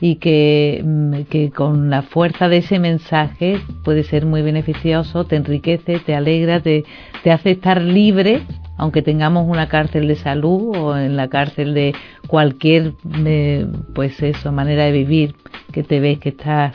y 0.00 0.16
que, 0.16 0.82
mm, 0.84 1.22
que 1.30 1.50
con 1.50 1.90
la 1.90 2.02
fuerza 2.02 2.48
de 2.48 2.58
ese 2.58 2.78
mensaje 2.78 3.60
puede 3.84 4.04
ser 4.04 4.26
muy 4.26 4.42
beneficioso, 4.42 5.24
te 5.24 5.36
enriquece, 5.36 5.98
te 5.98 6.14
alegra, 6.14 6.60
te, 6.60 6.84
te 7.22 7.32
hace 7.32 7.52
estar 7.52 7.80
libre, 7.80 8.42
aunque 8.76 9.02
tengamos 9.02 9.48
una 9.48 9.68
cárcel 9.68 10.06
de 10.08 10.16
salud 10.16 10.76
o 10.76 10.96
en 10.96 11.16
la 11.16 11.28
cárcel 11.28 11.74
de 11.74 11.94
cualquier, 12.26 12.92
eh, 13.24 13.66
pues 13.94 14.22
eso, 14.22 14.52
manera 14.52 14.84
de 14.84 14.92
vivir, 14.92 15.34
que 15.72 15.82
te 15.82 16.00
ves 16.00 16.18
que 16.18 16.30
estás, 16.30 16.74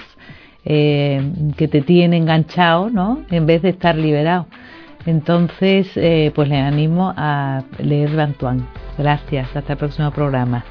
eh, 0.66 1.22
que 1.58 1.68
te 1.68 1.82
tiene 1.82 2.18
enganchado, 2.18 2.90
¿no? 2.90 3.22
En 3.30 3.46
vez 3.46 3.62
de 3.62 3.70
estar 3.70 3.96
liberado. 3.96 4.48
Entonces, 5.06 5.92
eh, 5.96 6.32
pues 6.36 6.48
les 6.50 6.62
animo 6.62 7.14
a 7.16 7.64
leer 7.80 8.16
Bantuán. 8.16 8.68
Gracias, 8.98 9.56
hasta 9.56 9.74
el 9.74 9.80
próximo 9.80 10.12
programa. 10.12 10.64